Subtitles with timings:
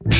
[0.00, 0.12] Hello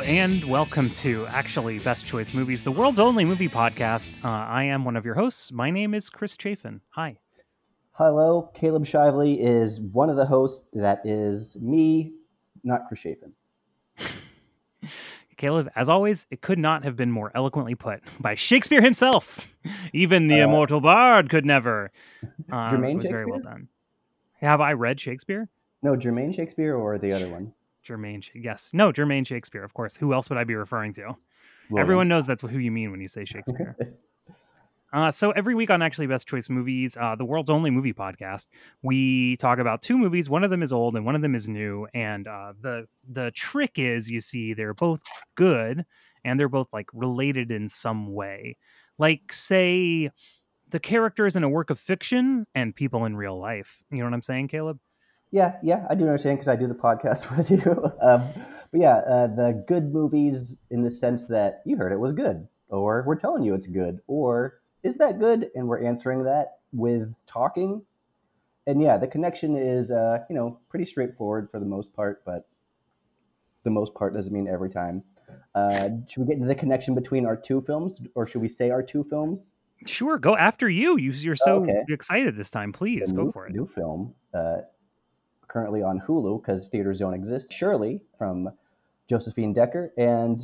[0.00, 4.10] and welcome to actually Best Choice Movies, the world's only movie podcast.
[4.22, 5.50] Uh, I am one of your hosts.
[5.50, 6.82] My name is Chris Chafin.
[6.90, 7.20] Hi.
[7.92, 10.64] Hello, Caleb Shively is one of the hosts.
[10.72, 12.12] That is me,
[12.68, 13.32] not Chris Chafin.
[15.36, 19.46] Caleb, as always, it could not have been more eloquently put by Shakespeare himself.
[19.92, 21.90] Even the Uh, immortal bard could never.
[22.50, 23.68] Um, Jermaine it was very well done.
[24.40, 25.48] Have I read Shakespeare?
[25.82, 27.52] No, Jermaine Shakespeare or the other one?
[27.86, 29.96] Jermaine, yes, no, Jermaine Shakespeare, of course.
[29.96, 31.02] Who else would I be referring to?
[31.68, 31.78] William.
[31.84, 33.76] Everyone knows that's who you mean when you say Shakespeare.
[34.92, 38.46] Uh, so every week on actually Best Choice Movies, uh, the world's only movie podcast,
[38.82, 40.30] we talk about two movies.
[40.30, 41.86] One of them is old and one of them is new.
[41.92, 45.02] And uh, the the trick is, you see, they're both
[45.34, 45.84] good
[46.24, 48.56] and they're both like related in some way.
[48.98, 50.10] Like say
[50.70, 53.82] the characters in a work of fiction and people in real life.
[53.90, 54.78] You know what I'm saying, Caleb?
[55.30, 57.92] Yeah, yeah, I do understand because I do the podcast with you.
[58.00, 58.24] Um,
[58.70, 62.48] but yeah, uh, the good movies in the sense that you heard it was good,
[62.68, 65.50] or we're telling you it's good, or is that good?
[65.54, 67.82] And we're answering that with talking.
[68.66, 72.46] And yeah, the connection is, uh, you know, pretty straightforward for the most part, but
[73.64, 75.02] the most part doesn't mean every time.
[75.54, 78.70] Uh, should we get into the connection between our two films, or should we say
[78.70, 79.52] our two films?
[79.86, 80.96] Sure, go after you.
[80.98, 81.82] you you're so Okay.
[81.88, 82.72] excited this time.
[82.72, 83.52] Please the go new, for it.
[83.54, 84.58] new film, uh,
[85.46, 87.52] currently on Hulu because theaters don't exist.
[87.52, 88.50] Shirley from
[89.08, 90.40] Josephine Decker, and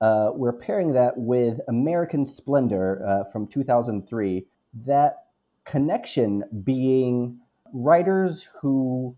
[0.00, 4.46] uh, we're pairing that with American Splendor uh, from 2003.
[4.84, 5.24] That
[5.64, 7.38] connection being
[7.72, 9.16] writers who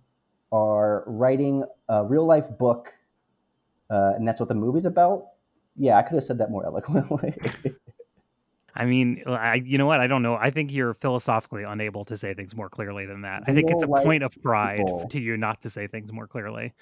[0.53, 2.93] are writing a real life book,
[3.91, 5.27] uh, and that's what the movie's about.
[5.77, 7.37] Yeah, I could have said that more eloquently.
[8.75, 9.99] I mean, I you know what?
[9.99, 10.37] I don't know.
[10.37, 13.43] I think you're philosophically unable to say things more clearly than that.
[13.49, 15.09] I think it's a point of pride people.
[15.09, 16.73] to you not to say things more clearly.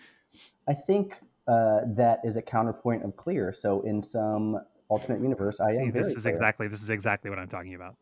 [0.68, 1.14] I think
[1.48, 3.52] uh, that is a counterpoint of clear.
[3.58, 4.58] So in some
[4.88, 6.32] alternate universe, I See, am this is clear.
[6.34, 7.96] exactly this is exactly what I'm talking about.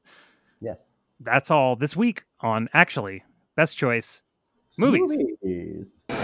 [0.60, 0.80] yes.
[1.20, 3.22] That's all this week on actually
[3.56, 4.22] best choice.
[4.78, 5.12] Movies.
[5.42, 6.02] Movies.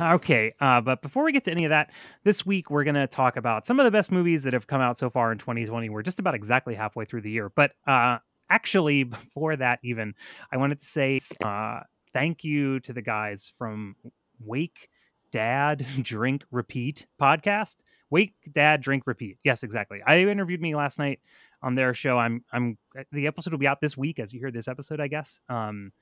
[0.00, 1.90] Okay, uh, but before we get to any of that,
[2.24, 4.80] this week we're going to talk about some of the best movies that have come
[4.80, 5.90] out so far in 2020.
[5.90, 8.18] We're just about exactly halfway through the year, but uh,
[8.50, 10.14] actually, before that, even
[10.50, 11.80] I wanted to say uh,
[12.12, 13.96] thank you to the guys from
[14.40, 14.88] Wake
[15.30, 17.76] Dad Drink Repeat podcast.
[18.10, 19.38] Wake Dad Drink Repeat.
[19.42, 20.00] Yes, exactly.
[20.06, 21.20] I interviewed me last night
[21.62, 22.18] on their show.
[22.18, 22.76] I'm I'm
[23.10, 25.40] the episode will be out this week as you hear this episode, I guess.
[25.48, 25.92] Um,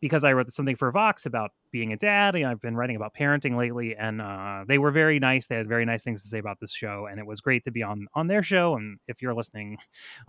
[0.00, 3.14] because I wrote something for Vox about being a dad, and I've been writing about
[3.18, 5.46] parenting lately, and uh, they were very nice.
[5.46, 7.70] They had very nice things to say about this show, and it was great to
[7.70, 8.76] be on on their show.
[8.76, 9.78] And if you're listening,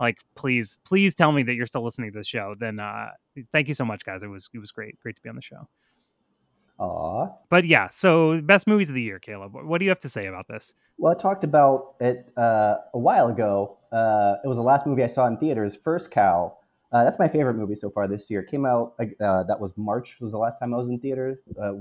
[0.00, 2.54] like please, please tell me that you're still listening to the show.
[2.58, 3.08] Then uh,
[3.52, 4.22] thank you so much, guys.
[4.22, 5.68] It was it was great, great to be on the show.
[6.78, 7.28] Aw.
[7.50, 9.54] But yeah, so best movies of the year, Caleb.
[9.54, 10.72] What what do you have to say about this?
[10.96, 13.78] Well, I talked about it uh, a while ago.
[13.92, 16.56] Uh, it was the last movie I saw in theaters, First Cow.
[16.90, 18.40] Uh, that's my favorite movie so far this year.
[18.40, 21.38] It came out, uh, that was March, was the last time I was in theater,
[21.62, 21.72] uh,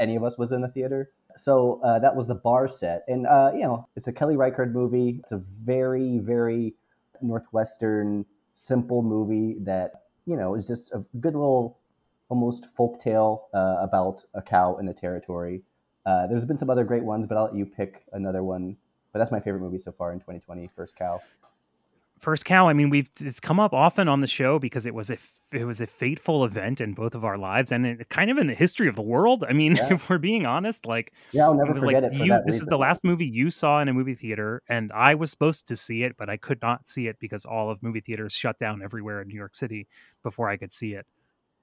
[0.00, 1.12] any of us was in the theater.
[1.36, 3.04] So uh, that was the bar set.
[3.06, 5.20] And, uh, you know, it's a Kelly Reichardt movie.
[5.20, 6.74] It's a very, very
[7.22, 9.92] Northwestern, simple movie that,
[10.26, 11.78] you know, is just a good little,
[12.28, 15.62] almost folk tale uh, about a cow in the territory.
[16.04, 18.76] There's been some other great ones, but I'll let you pick another one.
[19.12, 21.20] But that's my favorite movie so far in 2020, First Cow.
[22.18, 22.68] First cow.
[22.68, 25.18] I mean, we've it's come up often on the show because it was a
[25.52, 28.46] it was a fateful event in both of our lives and it, kind of in
[28.46, 29.44] the history of the world.
[29.48, 29.92] I mean, Yeah.
[29.94, 32.56] if we're being honest, like Yeah, I'll never forget like it for you that this
[32.56, 35.76] is the last movie you saw in a movie theater and i was supposed to
[35.76, 38.82] see it but i could not see it because all of movie theaters shut down
[38.82, 39.86] everywhere in new york city
[40.22, 41.06] before i could see it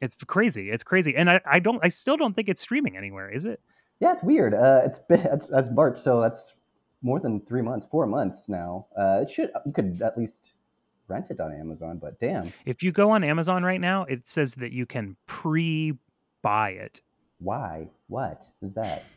[0.02, 3.30] it's crazy it's crazy and i, I don't i still don't think it's streaming anywhere
[3.30, 3.60] is it
[4.00, 4.54] Yeah, it's weird.
[4.54, 6.56] Uh, it's been that's, that's March, so that's
[7.06, 8.88] more than three months, four months now.
[8.98, 10.54] Uh, it should you could at least
[11.08, 14.56] rent it on Amazon, but damn, if you go on amazon right now it says
[14.56, 17.00] that you can pre-buy it
[17.40, 17.88] why?
[18.08, 19.04] What is that?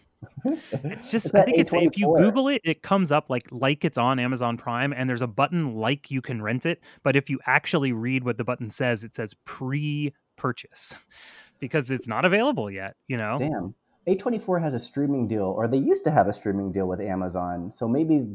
[0.73, 3.85] It's just It's I think it's if you Google it, it comes up like like
[3.85, 6.81] it's on Amazon Prime, and there's a button like you can rent it.
[7.05, 10.95] But if you actually read what the button says, it says pre-purchase
[11.61, 12.97] because it's not available yet.
[13.07, 13.75] You know, Damn.
[14.09, 17.71] A24 has a streaming deal, or they used to have a streaming deal with Amazon.
[17.71, 18.27] So maybe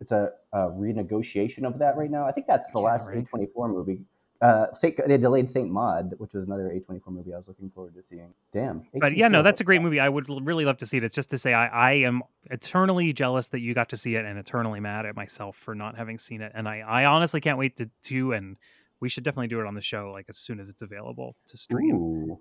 [0.00, 2.26] it's a, a renegotiation of that right now.
[2.26, 3.24] I think that's the Yeah, last right.
[3.32, 4.00] A24 movie
[4.40, 4.66] Uh,
[5.06, 8.34] they delayed Saint Maud, which was another A24 movie I was looking forward to seeing.
[8.52, 8.82] Damn.
[9.00, 10.00] But yeah, no, that's a great movie.
[10.00, 11.04] I would really love to see it.
[11.04, 14.26] It's just to say I, I am eternally jealous that you got to see it
[14.26, 16.52] and eternally mad at myself for not having seen it.
[16.54, 18.56] And I, I honestly can't wait to to and
[19.00, 21.56] we should definitely do it on the show like as soon as it's available to
[21.56, 21.94] stream.
[21.94, 22.40] Ooh.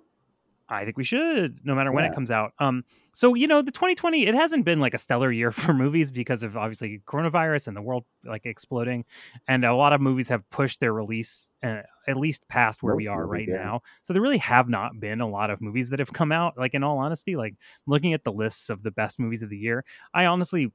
[0.70, 2.54] I think we should, no matter when it comes out.
[2.60, 6.10] Um, so you know, the 2020 it hasn't been like a stellar year for movies
[6.10, 9.06] because of obviously coronavirus and the world like exploding,
[9.48, 13.08] and a lot of movies have pushed their release uh, at least past where we
[13.08, 13.56] are right yeah.
[13.56, 13.82] now.
[14.02, 16.58] So there really have not been a lot of movies that have come out.
[16.58, 17.56] Like in all honesty, like
[17.86, 20.72] looking at the lists of the best movies of the year, I honestly.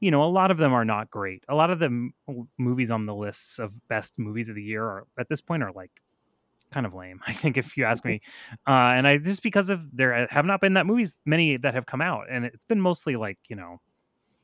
[0.00, 1.44] You know, a lot of them are not great.
[1.48, 2.12] A lot of the m-
[2.58, 5.72] movies on the lists of best movies of the year are at this point are
[5.72, 5.92] like
[6.74, 7.20] kind of lame.
[7.26, 8.20] I think if you ask me,
[8.66, 11.86] uh, and I just because of there have not been that movies many that have
[11.86, 13.80] come out, and it's been mostly like you know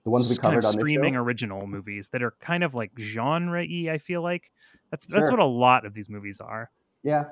[0.05, 2.93] The ones we s- kind of on streaming original movies that are kind of like
[2.99, 3.88] genre y.
[3.93, 4.50] I feel like
[4.91, 6.71] that's that's what a lot of these movies are.
[7.03, 7.25] Yeah.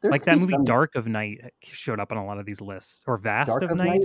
[0.00, 2.60] There's like that movie some Dark of Night showed up on a lot of these
[2.60, 4.00] lists, or Vast of, of Night.
[4.00, 4.04] Night.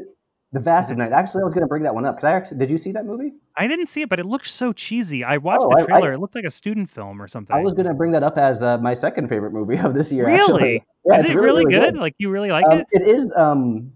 [0.53, 1.11] The Vast of Night.
[1.11, 2.69] Actually, I was going to bring that one up because I actually did.
[2.69, 3.33] You see that movie?
[3.57, 5.23] I didn't see it, but it looked so cheesy.
[5.23, 6.13] I watched Oh, the I- I- trailer.
[6.13, 7.53] it looked like a student film or something.
[7.55, 10.11] I was going to bring that up as uh, my second favorite movie of this
[10.11, 10.25] year.
[10.25, 10.41] really?
[10.41, 10.85] Actually.
[11.09, 11.93] Yeah, Is it really, good?
[11.93, 11.95] good.
[12.01, 12.87] Like you really like Um, it?
[12.91, 13.31] it is.
[13.37, 13.93] Um,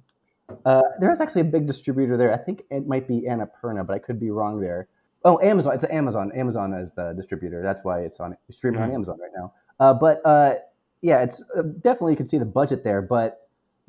[0.65, 2.33] uh, there is actually a big distributor there.
[2.33, 4.87] I think it might be Annapurna, but I could be wrong there.
[5.25, 5.73] Oh, Amazon.
[5.75, 6.31] It's Amazon.
[6.33, 7.61] Amazon is the distributor.
[7.61, 8.93] That's why it's on streaming on Mhm.
[8.95, 9.51] Amazon right now.
[9.79, 10.55] Uh, but uh,
[11.01, 13.40] yeah, it's uh, definitely you can see the budget there, but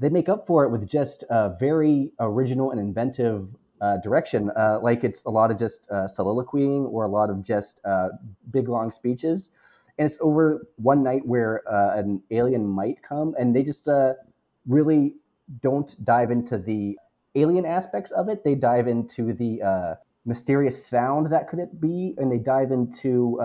[0.02, 3.48] they make up for it with just uh, very original and inventive
[3.80, 4.50] uh, direction.
[4.56, 8.08] Uh, like it's a lot of just uh, soliloquying or a lot of just uh,
[8.50, 9.50] big long speeches,
[9.98, 13.88] and it's over one night where uh, an alien might come, and they just
[14.66, 15.14] really
[15.60, 16.98] don't dive into the
[17.36, 18.42] alien aspects of it.
[18.42, 23.38] They dive into the mysterious sound that could it be, and they dive into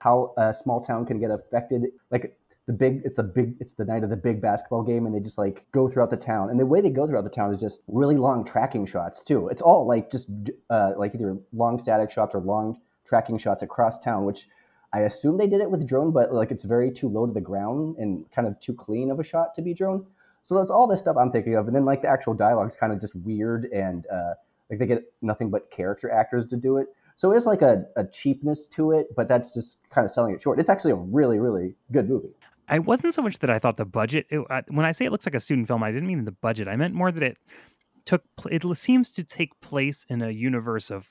[0.00, 1.84] how a small town can get affected.
[2.10, 5.14] Like the big, it's the big, it's the night of the big basketball game, and
[5.14, 6.50] they just like go throughout the town.
[6.50, 9.48] And the way they go throughout the town is just really long tracking shots too.
[9.48, 10.28] It's all like just
[10.70, 14.48] uh, like either long static shots or long tracking shots across town, which.
[14.92, 17.40] I assume they did it with drone, but like it's very too low to the
[17.40, 20.06] ground and kind of too clean of a shot to be drone.
[20.42, 22.92] So that's all this stuff I'm thinking of, and then like the actual dialogue's kind
[22.92, 24.34] of just weird, and uh,
[24.70, 26.86] like they get nothing but character actors to do it.
[27.16, 30.40] So it's like a, a cheapness to it, but that's just kind of selling it
[30.40, 30.60] short.
[30.60, 32.34] It's actually a really, really good movie.
[32.68, 34.26] I wasn't so much that I thought the budget.
[34.30, 36.32] It, uh, when I say it looks like a student film, I didn't mean the
[36.32, 36.68] budget.
[36.68, 37.36] I meant more that it
[38.06, 38.22] took.
[38.36, 41.08] pl- It seems to take place in a universe of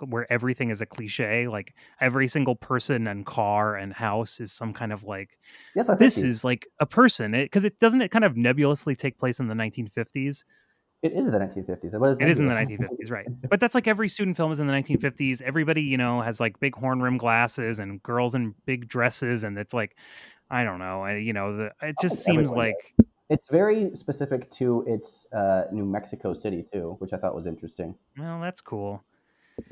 [0.00, 1.46] where everything is a cliche.
[1.48, 5.38] Like every single person and car and house is some kind of like
[5.76, 7.32] Yes, I think this it- is like a person.
[7.32, 10.44] Because it, doesn't it kind of nebulously take place in the 1950s.
[11.02, 11.98] it is the 1950s.
[11.98, 13.26] What is It is in the 1950s, right?
[13.50, 15.40] But that's like every student film is in the 1950s.
[15.40, 19.56] Everybody, you know, has like big horn rim glasses and girls in big dresses, and
[19.58, 19.96] it's like,
[20.52, 22.76] I don't know, I, you know, the, it just seems like
[23.30, 27.94] It's very specific to its uh, New Mexico City too, which I thought was interesting.
[28.18, 29.02] Well, that's cool.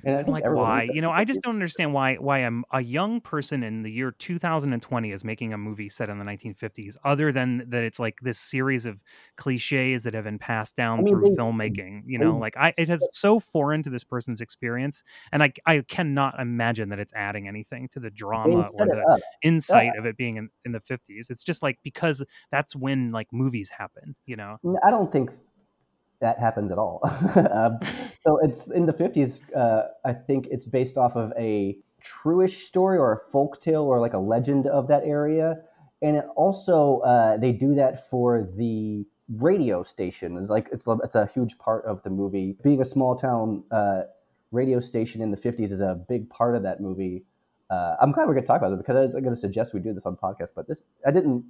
[0.04, 0.88] And I like why?
[0.92, 4.12] You know, I just don't understand why why I'm a young person in the year
[4.12, 8.38] 2020 is making a movie set in the 1950s, other than that it's like this
[8.38, 9.02] series of
[9.36, 12.02] cliches that have been passed down I mean, through they- filmmaking.
[12.06, 15.02] You know, like I it has so foreign to this person's experience,
[15.32, 19.96] and I I cannot imagine that it's adding anything to the drama or the insight
[19.98, 21.30] of it being in, in the 50s.
[21.30, 24.16] It's just like because that's when like movies happen.
[24.26, 25.30] You know, I don't think
[26.20, 27.00] that happens at all.
[27.52, 27.78] um,
[28.24, 29.40] so it's in the 50s.
[29.54, 34.00] Uh, I think it's based off of a truish story or a folk tale or
[34.00, 35.56] like a legend of that area.
[36.02, 39.04] And it also, uh, they do that for the
[39.36, 40.36] radio station.
[40.38, 42.56] It's like it's it's a huge part of the movie.
[42.62, 44.02] Being a small town uh,
[44.50, 47.24] radio station in the 50s is a big part of that movie.
[47.70, 49.74] Uh, I'm glad we're going to talk about it because I was going to suggest
[49.74, 51.44] we do this on podcast, but this I didn't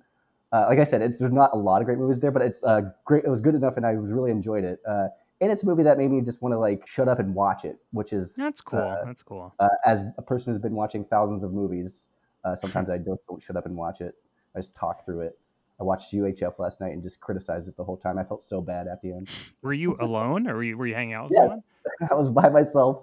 [0.53, 2.63] uh, like I said, it's there's not a lot of great movies there, but it's
[2.65, 3.25] uh, great.
[3.25, 4.81] It was good enough, and I was really enjoyed it.
[4.89, 5.09] Uh,
[5.41, 7.65] and it's a movie that made me just want to like shut up and watch
[7.65, 8.81] it, which is that's cool.
[8.81, 9.55] Uh, that's cool.
[9.59, 12.09] uh, as a person who's been watching thousands of movies.
[12.45, 14.15] Uh, sometimes I don't, don't shut up and watch it.
[14.57, 15.39] I just talk through it.
[15.79, 18.19] I watched UHF last night and just criticized it the whole time.
[18.19, 19.29] I felt so bad at the end.
[19.63, 21.43] Were you alone, or were you, were you hanging out with Yes.
[21.43, 21.61] someone?
[22.11, 23.03] I was by myself,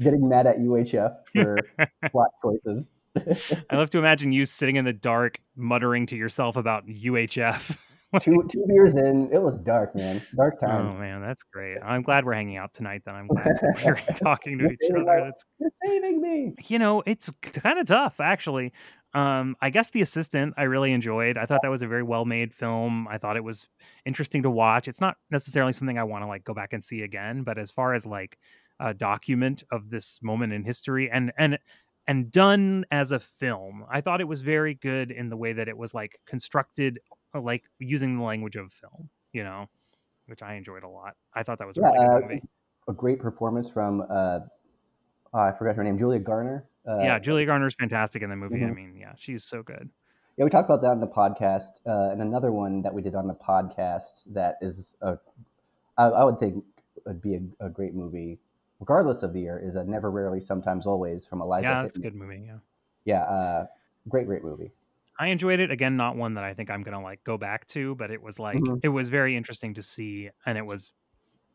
[0.00, 1.58] getting mad at UHF for
[2.10, 2.92] plot choices.
[3.70, 7.76] I love to imagine you sitting in the dark, muttering to yourself about UHF.
[8.20, 10.22] two two beers in, it was dark, man.
[10.36, 10.94] Dark times.
[10.96, 11.78] oh man, that's great.
[11.84, 13.02] I'm glad we're hanging out tonight.
[13.04, 15.04] Then I'm glad we're talking to each other.
[15.04, 16.54] my- That's You're saving me.
[16.66, 18.72] you know, it's kind of tough actually.
[19.14, 21.38] Um, I guess The Assistant I really enjoyed.
[21.38, 23.06] I thought that was a very well made film.
[23.06, 23.64] I thought it was
[24.04, 24.88] interesting to watch.
[24.88, 27.70] It's not necessarily something I want to like go back and see again, but as
[27.70, 28.36] far as like
[28.80, 31.58] a document of this moment in history and and
[32.06, 33.84] and done as a film.
[33.90, 36.98] I thought it was very good in the way that it was like constructed,
[37.34, 39.08] uh, like using the language of film.
[39.32, 39.68] You know,
[40.26, 41.14] which I enjoyed a lot.
[41.34, 42.42] I thought that was a Yeah, really good uh, movie.
[42.88, 44.40] a great performance from uh,
[45.32, 46.66] oh, I forgot her name, Julia Garner.
[46.88, 48.64] Uh, Yeah, Julia Garner's fantastic in the movie.
[48.64, 48.74] I mhm.
[48.76, 49.90] mean, yeah, she's so good.
[50.36, 53.14] Yeah, we talked about that in the podcast, uh, and another one that we did
[53.14, 55.16] on the podcast that is a,
[55.96, 56.64] I, I would think
[57.06, 58.38] would be a, a great movie,
[58.84, 61.62] regardless of the year, is a Never, Rarely, Sometimes, Always from Eliza.
[61.62, 62.44] Yeah, it's a good movie.
[62.46, 62.58] Yeah.
[63.04, 63.66] Yeah, uh,
[64.08, 64.72] great, great movie.
[65.18, 65.70] I enjoyed it.
[65.70, 68.38] Again, not one that I think I'm gonna like go back to, but it was
[68.38, 68.80] like Mhm.
[68.82, 70.92] it was very interesting to see, and it was,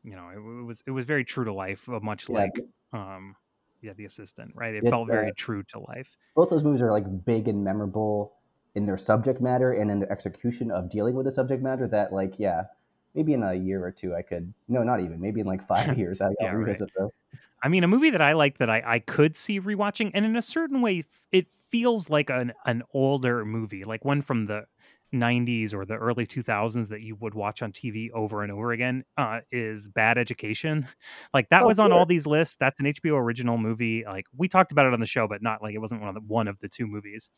[0.04, 2.54] you know, it, it was it was very true to life, uh, much Yeah, like,
[2.94, 3.36] um,
[3.82, 4.76] yeah, the assistant, right?
[4.76, 6.18] It felt uh, very true to life.
[6.36, 8.34] both those movies are like big and memorable
[8.76, 11.88] in their subject matter and in their execution of dealing with the subject matter.
[11.88, 12.66] That like, yeah,
[13.20, 14.54] maybe in a year or two, I could.
[14.70, 15.22] No, not even.
[15.22, 16.80] Maybe in like five years, I, Yeah, right.
[16.80, 17.12] revisit those.
[17.64, 20.36] I mean, a movie that I like that I, I could see rewatching, and in
[20.38, 24.66] a certain way, it feels like an an older movie, like one from the
[25.14, 29.06] '90s or the early 2000s that you would watch on TV over and over again.
[29.18, 30.88] Uh, is Bad Education?
[31.34, 32.58] Like that Oh, was on all these lists.
[32.60, 34.06] That's an HBO original movie.
[34.06, 36.16] Like we talked about it on the show, but not like it wasn't one of
[36.16, 37.30] the one of the two movies.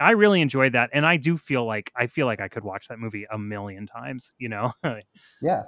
[0.00, 2.88] I really enjoyed that, and I do feel like I feel like I could watch
[2.88, 4.32] that movie a million times.
[4.38, 5.00] You know, you
[5.42, 5.62] Yeah.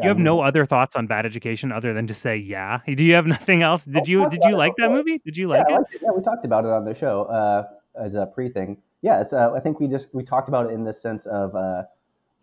[0.00, 2.78] You have I mean, no other thoughts on Bad Education other than to say yeah.
[2.86, 3.84] Do you have nothing else?
[3.84, 5.20] Did you did you like that movie?
[5.24, 5.80] Did you Yeah, like I it?
[5.94, 6.00] it.
[6.04, 7.64] Yeah, we talked about it on the show uh,
[8.00, 8.76] as a pre thing.
[9.02, 9.32] Yeah, it's.
[9.32, 11.82] Uh, I think we just we talked about it in the sense of uh,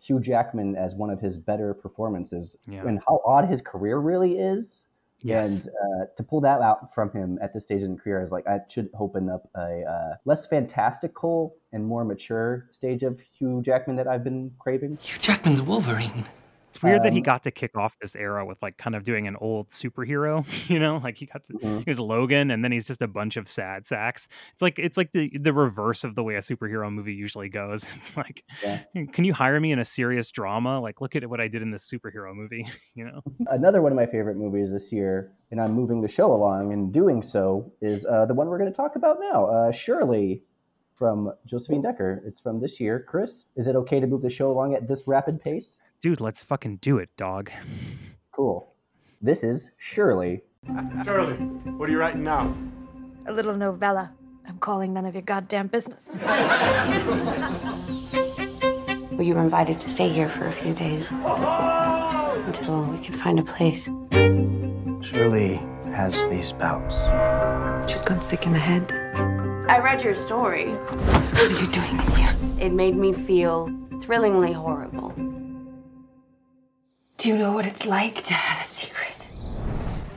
[0.00, 2.86] Hugh Jackman as one of his better performances Yeah.
[2.86, 4.85] and how odd his career really is.
[5.22, 5.64] Yes.
[5.64, 8.30] And uh, to pull that out from him at this stage in the career is
[8.30, 13.62] like I should open up a uh, less fantastical and more mature stage of Hugh
[13.62, 14.98] Jackman that I've been craving.
[15.00, 16.26] Hugh Jackman's Wolverine.
[16.76, 19.02] It's weird that he Um, got to kick off this era with like kind of
[19.02, 21.84] doing an old superhero, you know, like he got to, Mhm.
[21.84, 24.28] he was Logan and then he's just a bunch of sad sacks.
[24.52, 27.84] It's like it's like the the reverse of the way a superhero movie usually goes.
[27.96, 28.80] It's like Yeah.
[29.12, 30.80] can you hire me in a serious drama?
[30.80, 33.22] Like look at what I did in this superhero movie, you know.
[33.48, 36.92] Another one of my favorite movies this year, and I'm moving the show along and
[36.92, 40.42] doing so, is uh, the one we're going to talk about now, uh, Shirley
[40.94, 42.22] from Josephine Decker.
[42.26, 43.04] It's from this year.
[43.06, 45.76] Chris, is it okay to move the show along at this rapid pace?
[46.00, 47.50] Dude, let's fucking do it, dog.
[48.32, 48.72] Cool.
[49.22, 50.42] This is Shirley.
[51.04, 52.54] Shirley, what are you writing now?
[53.26, 54.12] A little novella.
[54.46, 56.12] I'm calling none of your goddamn business.
[59.12, 63.38] Well, you were invited to stay here for a few days until we could find
[63.38, 63.88] a place.
[65.00, 65.60] Shirley
[65.94, 66.96] has these bouts.
[67.90, 68.92] She's gone sick in the head.
[69.68, 70.68] I read your story.
[70.68, 72.36] What are you doing in here?
[72.60, 73.70] It made me feel
[74.02, 75.14] thrillingly horrible.
[77.18, 79.28] Do you know what it's like to have a secret?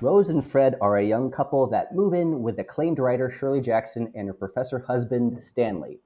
[0.02, 4.12] Rose and Fred are a young couple that move in with acclaimed writer Shirley Jackson
[4.16, 6.02] and her professor husband, Stanley.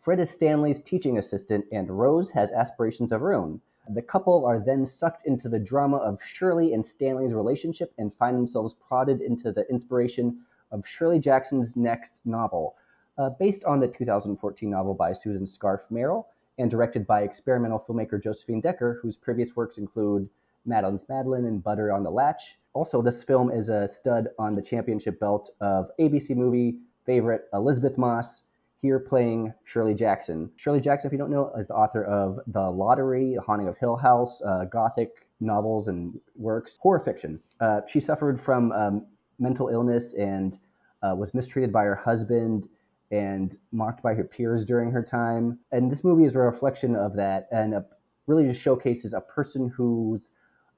[0.00, 3.60] Fred is Stanley's teaching assistant, and Rose has aspirations of her own.
[3.88, 8.36] The couple are then sucked into the drama of Shirley and Stanley's relationship and find
[8.36, 12.76] themselves prodded into the inspiration of Shirley Jackson's next novel,
[13.18, 16.26] uh, based on the 2014 novel by Susan Scarf Merrell
[16.58, 20.28] and directed by experimental filmmaker Josephine Decker, whose previous works include
[20.66, 22.58] Madeline's Madeline and Butter on the Latch.
[22.74, 27.96] Also, this film is a stud on the championship belt of ABC movie favorite Elisabeth
[27.96, 28.42] Moss,
[28.82, 30.50] here playing Shirley Jackson.
[30.56, 33.78] Shirley Jackson, if you don't know, is the author of The Lottery, The Haunting of
[33.78, 37.40] Hill House, uh, Gothic novels and works, horror fiction.
[37.60, 39.06] Uh, she suffered from um,
[39.38, 40.58] mental illness and
[41.02, 42.68] uh, was mistreated by her husband
[43.10, 45.58] and mocked by her peers during her time.
[45.72, 47.82] And this movie is a reflection of that and uh,
[48.26, 50.30] really just showcases a person whose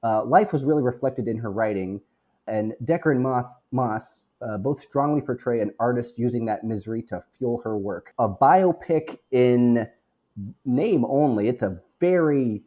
[0.03, 2.01] uh, life was really reflected in her writing.
[2.47, 7.23] And Decker and Moth, Moss uh, both strongly portray an artist using that misery to
[7.37, 8.13] fuel her work.
[8.19, 9.87] A biopic in
[10.65, 11.47] name only.
[11.47, 12.63] It's a very,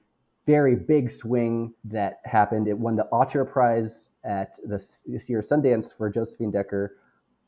[0.47, 2.69] very big swing that happened.
[2.69, 6.97] It won the Auteur Prize at this, this year's Sundance for Josephine Decker,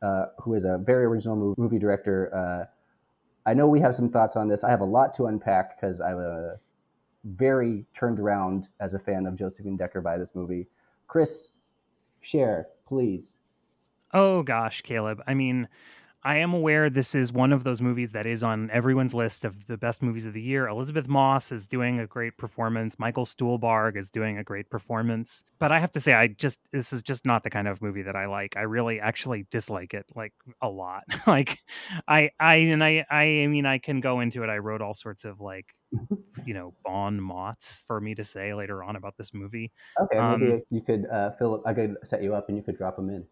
[0.03, 2.35] uh, who is a very original movie, director.
[2.35, 2.67] Uh,
[3.47, 4.64] I know we have some thoughts on this.
[4.64, 6.57] I have a lot to unpack because I'm a
[7.25, 10.66] very turned around as a fan of Josephine Decker by this movie.
[11.07, 11.50] Chris,
[12.21, 13.38] share, please.
[14.12, 15.23] Oh gosh, Caleb.
[15.26, 15.69] I mean,
[16.25, 19.66] I am aware this is one of those movies that is on everyone's list of
[19.66, 20.69] the best movies of the year.
[20.69, 22.99] Elisabeth Moss is doing a great performance.
[22.99, 25.45] Michael Stuhlbarg is doing a great performance.
[25.59, 28.02] But I have to say, I just this is just not the kind of movie
[28.02, 28.57] that I like.
[28.57, 31.02] I really actually dislike it like a lot.
[31.26, 31.59] like
[32.09, 34.49] I I and I I mean I can go into it.
[34.49, 35.66] I wrote all sorts of like
[36.47, 39.73] you know bon mots for me to say later on about this movie.
[40.00, 41.62] Okay, maybe Um, you could uh, fill.
[41.66, 43.26] I could set you up, and you could drop them in.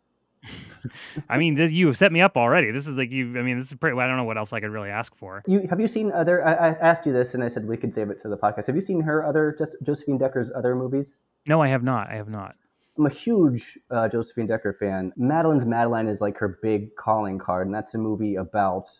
[1.28, 2.70] I mean, this, you have set me up already.
[2.70, 3.38] This is like you.
[3.38, 3.99] I mean, this is pretty.
[3.99, 5.42] I don't know what else I could really ask for.
[5.46, 6.44] You have you seen other?
[6.46, 8.66] I, I asked you this, and I said we could save it to the podcast.
[8.66, 11.12] Have you seen her other just Josephine Decker's other movies?
[11.46, 12.08] No, I have not.
[12.11, 12.56] I have not.
[12.99, 15.12] I'm a huge uh, Josephine Decker fan.
[15.16, 18.90] Madeline's Madeline is like her big calling card, and that's a movie about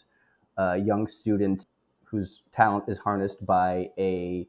[0.56, 1.66] a young student
[2.04, 4.46] whose talent is harnessed by a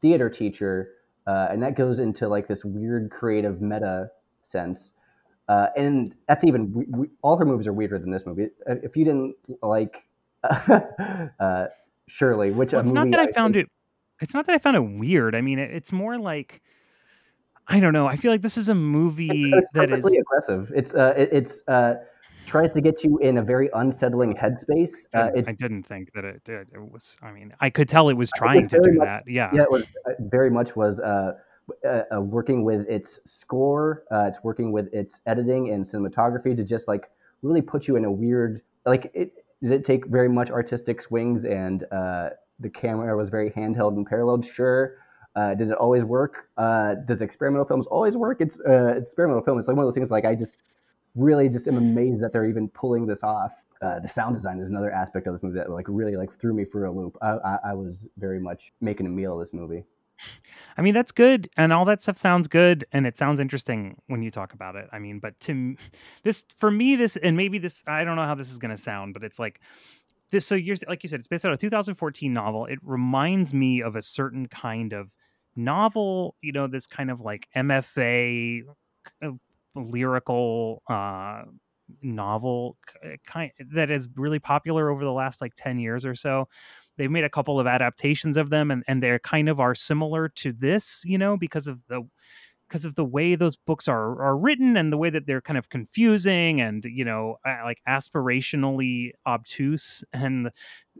[0.00, 0.90] theater teacher,
[1.26, 4.10] uh, and that goes into like this weird creative meta
[4.42, 4.92] sense.
[5.48, 8.48] Uh, and that's even we, we, all her movies are weirder than this movie.
[8.66, 10.04] If you didn't like
[10.42, 11.66] uh,
[12.08, 13.72] Shirley, which well, it's not that I, I found think, it.
[14.20, 15.34] It's not that I found it weird.
[15.34, 16.62] I mean, it, it's more like
[17.68, 18.06] I don't know.
[18.06, 20.72] I feel like this is a movie it's, that is aggressive.
[20.74, 21.94] It's uh, it, it's uh,
[22.46, 25.06] tries to get you in a very unsettling headspace.
[25.14, 27.16] Uh, it, I didn't think that it, it, it was.
[27.22, 29.24] I mean, I could tell it was trying to do much, that.
[29.26, 31.34] Yeah, yeah, it was uh, very much was uh,
[31.84, 34.04] uh, uh, working with its score.
[34.10, 37.10] Uh, it's working with its editing and cinematography to just like
[37.42, 39.32] really put you in a weird like it.
[39.62, 42.30] Did it take very much artistic swings and uh,
[42.60, 44.44] the camera was very handheld and paralleled?
[44.44, 44.98] Sure.
[45.34, 46.48] Uh, did it always work?
[46.56, 48.40] Uh, does experimental films always work?
[48.40, 49.58] It's uh, experimental film.
[49.58, 50.10] It's like one of those things.
[50.10, 50.58] Like I just
[51.14, 53.52] really just am amazed that they're even pulling this off.
[53.82, 56.54] Uh, the sound design is another aspect of this movie that like really like threw
[56.54, 57.16] me for a loop.
[57.20, 59.84] I, I, I was very much making a meal of this movie.
[60.76, 64.22] I mean, that's good, and all that stuff sounds good, and it sounds interesting when
[64.22, 64.88] you talk about it.
[64.92, 65.76] I mean, but to
[66.22, 68.80] this, for me, this, and maybe this, I don't know how this is going to
[68.80, 69.60] sound, but it's like
[70.30, 70.46] this.
[70.46, 72.66] So you're like you said, it's based on a 2014 novel.
[72.66, 75.14] It reminds me of a certain kind of
[75.56, 78.62] novel, you know, this kind of like MFA
[79.22, 79.30] uh,
[79.74, 81.42] lyrical uh,
[82.02, 82.76] novel
[83.26, 86.48] kind that is really popular over the last like 10 years or so.
[86.96, 90.28] They've made a couple of adaptations of them and, and they're kind of are similar
[90.30, 92.02] to this, you know, because of the
[92.68, 95.56] because of the way those books are are written and the way that they're kind
[95.56, 100.04] of confusing and you know like aspirationally obtuse.
[100.12, 100.50] And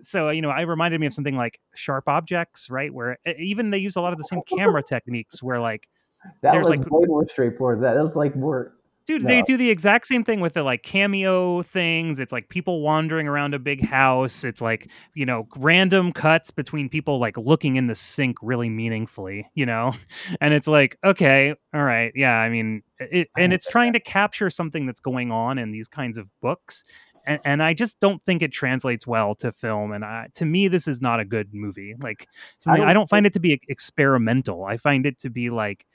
[0.02, 3.78] so you know I reminded me of something like sharp objects right where even they
[3.78, 5.88] use a lot of the same camera techniques where like
[6.42, 7.82] that was like way more straightforward.
[7.82, 8.75] That was like more
[9.06, 9.28] Dude, no.
[9.28, 12.18] they do the exact same thing with the like cameo things.
[12.18, 14.42] It's like people wandering around a big house.
[14.42, 19.48] It's like, you know, random cuts between people like looking in the sink really meaningfully,
[19.54, 19.92] you know?
[20.40, 22.12] And it's like, okay, all right.
[22.14, 25.86] Yeah, I mean, it, and it's trying to capture something that's going on in these
[25.86, 26.82] kinds of books.
[27.26, 29.92] And, and I just don't think it translates well to film.
[29.92, 31.94] And I, to me, this is not a good movie.
[32.00, 32.28] Like,
[32.66, 34.64] I don't, I don't find it to be experimental.
[34.64, 35.86] I find it to be like,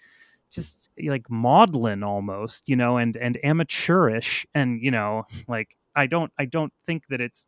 [0.51, 6.05] just eh, like maudlin almost you know and and amateurish and you know like i
[6.05, 7.47] don't i don't think that it's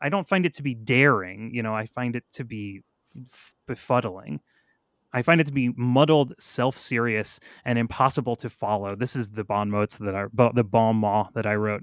[0.00, 2.82] i don't find it to be daring you know i find it to be
[3.68, 4.40] befuddling.
[5.12, 8.94] I find it to be muddled self-serious and impossible to follow.
[8.94, 11.82] This is the bon mots that i the bon mot that i wrote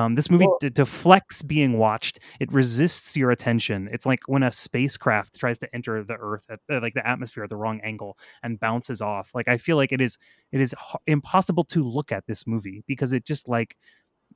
[0.00, 2.20] um, this movie well, d- deflects being watched.
[2.40, 3.88] It resists your attention.
[3.92, 7.44] It's like when a spacecraft tries to enter the Earth at uh, like the atmosphere
[7.44, 9.30] at the wrong angle and bounces off.
[9.34, 10.18] Like I feel like it is
[10.52, 13.76] it is h- impossible to look at this movie because it just like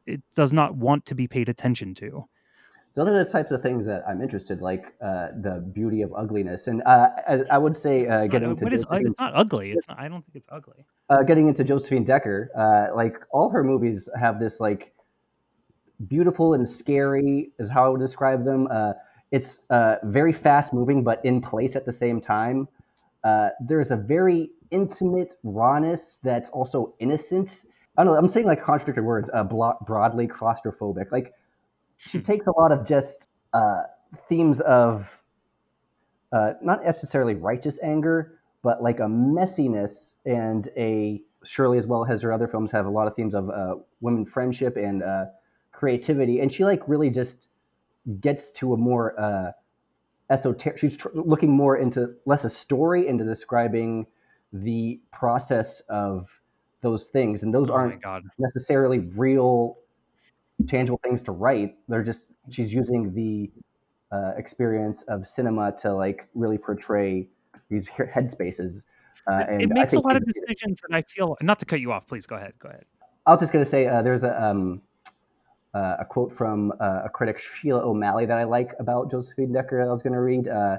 [0.06, 2.24] it does not want to be paid attention to.
[2.94, 6.68] Those are the types of things that I'm interested, like uh, the beauty of ugliness,
[6.68, 9.72] and uh, I, I, would say uh, getting not, into is, it's not ugly.
[9.72, 10.86] It's not, I don't think it's ugly.
[11.10, 14.93] Uh, getting into Josephine Decker, uh, like all her movies have this like
[16.08, 18.68] beautiful and scary is how I would describe them.
[18.70, 18.92] Uh,
[19.30, 22.68] it's uh, very fast moving, but in place at the same time.
[23.24, 27.60] Uh, there's a very intimate rawness that's also innocent.
[27.96, 28.18] I don't know.
[28.18, 29.30] I'm saying like contradictory words.
[29.32, 31.10] Uh, broadly claustrophobic.
[31.10, 31.32] Like
[31.98, 32.24] she hmm.
[32.24, 33.82] takes a lot of just uh,
[34.28, 35.20] themes of
[36.32, 42.22] uh, not necessarily righteous anger, but like a messiness and a Shirley as well as
[42.22, 45.26] her other films have a lot of themes of uh, women friendship and uh,
[45.74, 47.48] creativity, and she like really just
[48.20, 49.52] gets to a more uh,
[50.30, 50.78] esoteric.
[50.78, 54.06] She's tr- looking more into less a story into describing
[54.52, 56.28] the process of
[56.80, 58.02] those things, and those oh aren't
[58.38, 59.78] necessarily real,
[60.68, 61.76] tangible things to write.
[61.88, 63.50] They're just she's using the
[64.12, 67.28] uh, experience of cinema to like really portray
[67.68, 68.84] these headspaces.
[69.26, 71.36] Uh, and it makes a lot of decisions that I feel.
[71.40, 72.52] Not to cut you off, please go ahead.
[72.58, 72.84] Go ahead.
[73.26, 74.82] I was just going to say uh, there's a um,
[75.74, 79.78] uh, a quote from uh, a critic, Sheila O'Malley, that I like about Josephine Decker
[79.78, 80.48] that I was going to read.
[80.48, 80.78] Uh,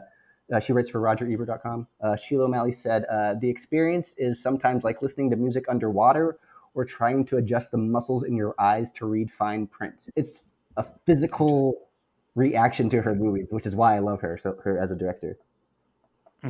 [0.53, 1.87] uh, she writes for RogerEbert.com.
[2.01, 6.37] Uh, Sheila O'Malley said, uh, The experience is sometimes like listening to music underwater
[6.75, 10.07] or trying to adjust the muscles in your eyes to read fine print.
[10.15, 10.43] It's
[10.77, 11.87] a physical
[12.35, 15.37] reaction to her movies, which is why I love her, so her as a director.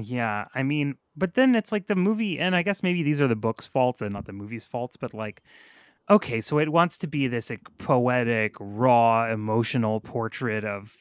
[0.02, 3.28] Yeah, I mean, but then it's like the movie, and I guess maybe these are
[3.28, 5.42] the book's faults and not the movie's faults, but like
[6.10, 10.96] okay, so it wants to be this like, poetic, raw, emotional portrait of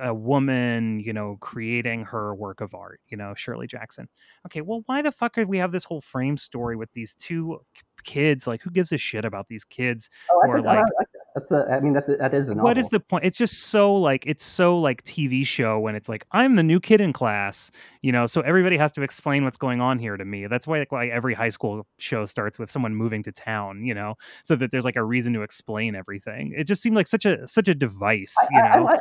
[0.00, 4.08] a woman, you know, creating her work of art, you know, Shirley Jackson.
[4.46, 7.60] Okay, well, why the fuck do we have this whole frame story with these two
[8.04, 8.46] kids?
[8.46, 11.04] Like, who gives a shit about these kids Oh, I are think I, like I,
[11.36, 11.66] that's the.
[11.70, 12.64] I mean, that's the, that is the novel.
[12.64, 16.08] what is the point it's just so like it's so like tv show when it's
[16.08, 17.70] like i'm the new kid in class
[18.00, 20.78] you know so everybody has to explain what's going on here to me that's why
[20.78, 24.56] like why every high school show starts with someone moving to town you know so
[24.56, 27.68] that there's like a reason to explain everything it just seemed like such a such
[27.68, 28.98] a device you I, know I, I,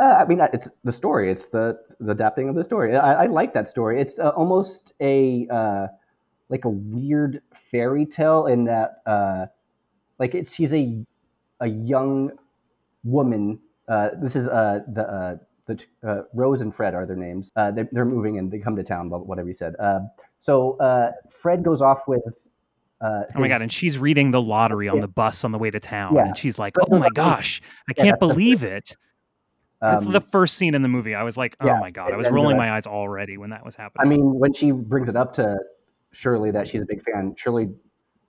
[0.00, 1.32] uh, I mean, it's the story.
[1.32, 2.94] It's the the adapting of the story.
[2.94, 4.00] I, I like that story.
[4.00, 5.88] It's uh, almost a uh,
[6.48, 9.46] like a weird fairy tale in that, uh,
[10.18, 11.04] like, it's she's a
[11.60, 12.30] a young
[13.04, 13.58] woman.
[13.88, 17.50] Uh, this is uh, the uh, the uh, Rose and Fred are their names.
[17.56, 19.08] Uh, they're, they're moving and they come to town.
[19.08, 19.74] but Whatever you said.
[19.78, 20.00] Uh,
[20.40, 22.22] so uh, Fred goes off with.
[23.00, 23.62] Uh, Oh my god!
[23.62, 26.26] And she's reading the lottery on the bus on the way to town, Yeah.
[26.26, 28.96] and she's like, "Oh my gosh, I Yeah, can't believe it!"
[29.80, 31.14] That's um, the first scene in the movie.
[31.14, 33.76] I was like, "Oh my god!" I was rolling my eyes already when that was
[33.76, 34.04] happening.
[34.04, 35.56] I mean, when she brings it up to
[36.10, 37.68] Shirley that she's a big fan, Shirley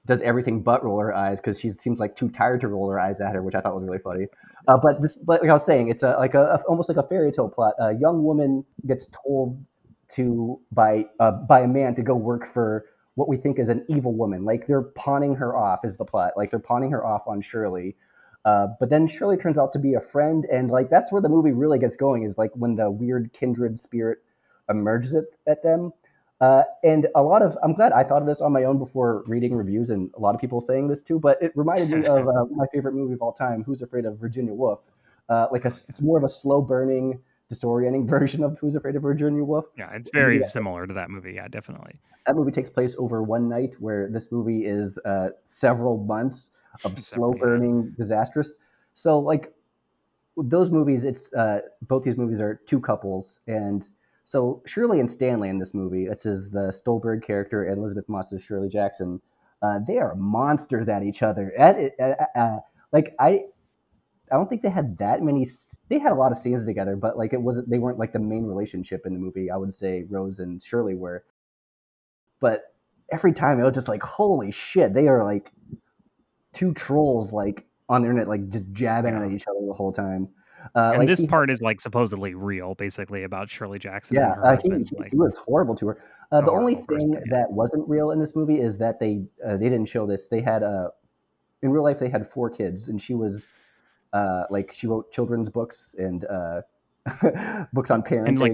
[0.09, 2.99] does everything but roll her eyes because she seems like too tired to roll her
[2.99, 4.27] eyes at her, which I thought was really funny.
[4.67, 6.97] Uh, but this, but like I was saying, it's a like a, a- almost like
[6.97, 7.75] a fairy tale plot.
[7.79, 9.63] A young woman gets told
[10.15, 13.85] to by uh, by a man to go work for what we think is an
[13.89, 14.45] evil woman.
[14.45, 16.33] Like they're pawning her off is the plot.
[16.37, 17.95] Like they're pawning her off on Shirley.
[18.45, 21.29] Uh, but then Shirley turns out to be a friend, and like that's where the
[21.29, 22.23] movie really gets going.
[22.23, 24.19] Is like when the weird kindred spirit
[24.69, 25.91] emerges at, at them.
[26.41, 29.23] Uh, and a lot of I'm glad I thought of this on my own before
[29.27, 31.19] reading reviews and a lot of people saying this too.
[31.19, 34.17] But it reminded me of uh, my favorite movie of all time, Who's Afraid of
[34.17, 34.79] Virginia Woolf.
[35.27, 37.19] Uh, like a, it's more of a slow burning,
[37.51, 39.65] disorienting version of Who's Afraid of Virginia Woolf.
[39.77, 40.47] Yeah, it's very Yeah.
[40.47, 41.33] similar to that movie.
[41.33, 41.99] Yeah, definitely.
[42.25, 46.51] That movie takes place over one night, where this movie is uh, several months
[46.85, 48.55] of slow burning, disastrous.
[48.95, 49.53] So like
[50.37, 53.89] those movies, it's uh, both these movies are two couples, and
[54.29, 58.43] so Shirley and Stanley in this movie, this is the Stuhlbarg character and Elisabeth Moss's
[58.43, 59.19] Shirley Jackson.
[59.63, 61.51] Uh, they are monsters at each other.
[61.57, 61.99] At
[62.35, 62.57] uh,
[62.91, 63.45] like I,
[64.31, 65.47] I don't think they had that many.
[65.87, 67.71] They had a lot of scenes together, but like it wasn't.
[67.71, 69.49] They weren't like the main relationship in the movie.
[69.49, 71.23] I would say Rose and Shirley were.
[72.39, 72.75] But
[73.11, 75.51] every time it was just like, holy shit, they are like
[76.53, 80.29] two trolls like on the internet, like just jabbing at each other the whole time.
[80.75, 84.33] Uh, and like this he- part is like supposedly real, basically about Shirley Jackson yeah,
[84.33, 84.89] and her uh, husband.
[84.89, 86.03] he, like, he was horrible to her.
[86.31, 87.37] Uh, a the only horrible person, thing yeah.
[87.39, 90.27] that wasn't real in this movie is that they uh, they didn't show this.
[90.27, 90.89] They had uh,
[91.61, 93.47] in real life they had four kids, and she was
[94.13, 96.61] uh, like she wrote children's books and uh,
[97.73, 98.27] books on parenting.
[98.27, 98.53] And, like,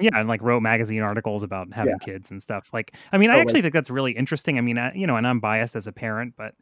[0.00, 2.70] yeah, and like wrote magazine articles about having kids and stuff.
[2.72, 4.58] Like, I mean, I So, actually like- think that's really interesting.
[4.58, 6.54] I mean, I, you know, and I'm biased as a parent, but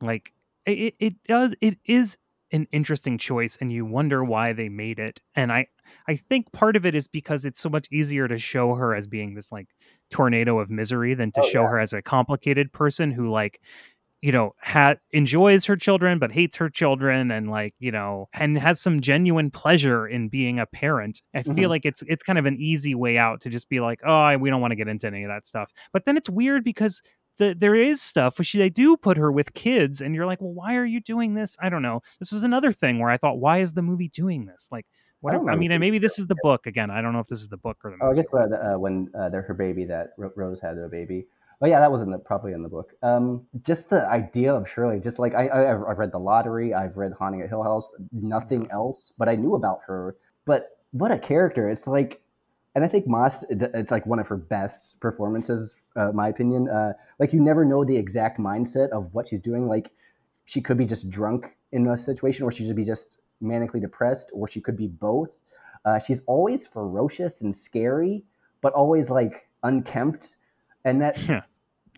[0.00, 0.32] like,
[0.66, 2.16] it- it does, it is
[2.54, 5.20] an interesting choice, and you wonder why they made it.
[5.34, 5.66] And I,
[6.08, 9.06] I think part of it is because it's so much easier to show her as
[9.06, 9.66] being this like
[10.10, 11.68] tornado of misery than to Oh, show yeah.
[11.68, 13.60] her as a complicated person who like
[14.22, 18.56] you know ha- enjoys her children but hates her children and like you know and
[18.56, 21.68] has some genuine pleasure in being a parent i feel Mhm.
[21.68, 24.36] like it's it's kind of an easy way out to just be like oh I,
[24.36, 27.02] we don't want to get into any of that stuff but then it's weird because
[27.38, 30.40] the, there is stuff where she they do put her with kids and you're like
[30.40, 31.56] well why are you doing this?
[31.60, 32.02] I don't know.
[32.18, 34.68] This is another thing where i thought why is the movie doing this?
[34.70, 34.86] Like
[35.20, 36.90] what don't I, mean and maybe this is the book again.
[36.90, 39.10] I don't know if this is the book or the Oh, I guess uh, when
[39.18, 41.26] uh, they're her baby that Rose had a baby.
[41.62, 42.92] Oh yeah, that was in the probably in the book.
[43.02, 46.96] Um, just the idea of Shirley, just like I, I I've read The Lottery, I've
[46.96, 50.16] read Haunting at Hill House, nothing else, but I knew about her.
[50.44, 51.70] But what a character!
[51.70, 52.20] It's like,
[52.74, 56.68] and I think Moss, it's like one of her best performances, uh, my opinion.
[56.68, 59.68] Uh, like you never know the exact mindset of what she's doing.
[59.68, 59.90] Like
[60.44, 64.30] she could be just drunk in a situation, or she could be just manically depressed,
[64.32, 65.30] or she could be both.
[65.84, 68.24] Uh, she's always ferocious and scary,
[68.60, 70.36] but always like unkempt,
[70.84, 71.18] and that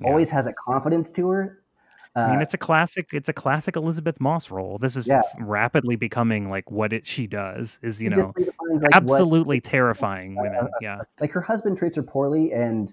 [0.01, 0.09] Yeah.
[0.09, 1.63] Always has a confidence to her.
[2.17, 3.09] Uh, I mean, it's a classic.
[3.13, 4.79] It's a classic Elisabeth Moss role.
[4.79, 5.21] This is Yeah.
[5.39, 8.49] rapidly becoming like what it she does is you she know like,
[8.83, 10.69] what- absolutely terrifying women.
[10.81, 12.93] Yeah, like her husband treats her poorly, and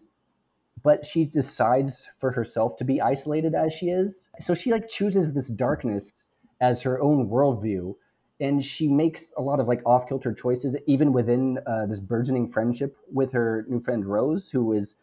[0.83, 4.27] but she decides for herself to be isolated as she is.
[4.41, 6.11] So she like chooses this darkness
[6.59, 7.95] as her own worldview,
[8.41, 12.51] and she makes a lot of like off kilter choices, even within uh, this burgeoning
[12.51, 14.95] friendship with her new friend Rose, who is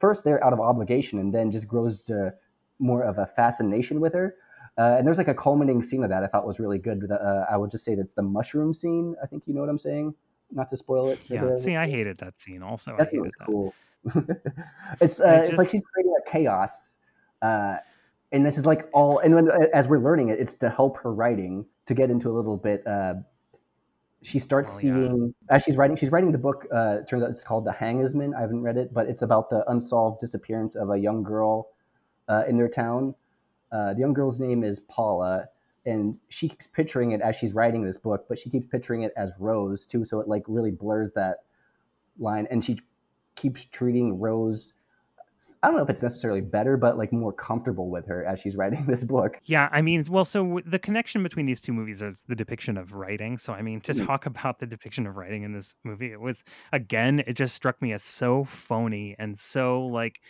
[0.00, 2.32] first there out of obligation and then just grows to
[2.78, 4.36] more of a fascination with her.
[4.76, 7.08] Uh, and there's like a culminating scene of that I thought was really good.
[7.10, 9.14] Uh, I would just say that's the mushroom scene.
[9.22, 10.14] I think you know what I'm saying.
[10.50, 11.20] Not to spoil it.
[11.28, 11.44] yeah.
[11.44, 12.62] the See, I hated that scene.
[12.62, 13.46] Also, I hated that.
[13.46, 13.74] cool.
[15.00, 16.96] it's uh, I it's like she's creating a chaos,
[17.40, 17.76] uh,
[18.32, 21.14] and this is like all and when, as we're learning it it's to help her
[21.14, 23.14] writing to get into a little bit uh,
[24.22, 24.94] she starts Well, yeah.
[25.08, 27.70] seeing as she's writing she's writing the book uh, it turns out it's called the
[27.72, 31.70] hangsaman i haven't read it but it's about the unsolved disappearance of a young girl
[32.28, 33.14] uh, in their town
[33.72, 35.46] uh, the young girl's name is paula
[35.86, 39.12] and she keeps picturing it as she's writing this book but she keeps picturing it
[39.16, 41.38] as rose too so it like really blurs that
[42.18, 42.78] line and she
[43.34, 44.72] keeps treating rose
[45.62, 48.56] I don't know if it's necessarily better, but like more comfortable with her as she's
[48.56, 49.38] writing this book.
[49.44, 52.94] Yeah, I mean, well, so the connection between these two movies is the depiction of
[52.94, 53.36] writing.
[53.36, 54.06] So, I mean, to Mhm.
[54.06, 57.80] talk about the depiction of writing in this movie, it was again, it just struck
[57.82, 60.20] me as so phony and so like,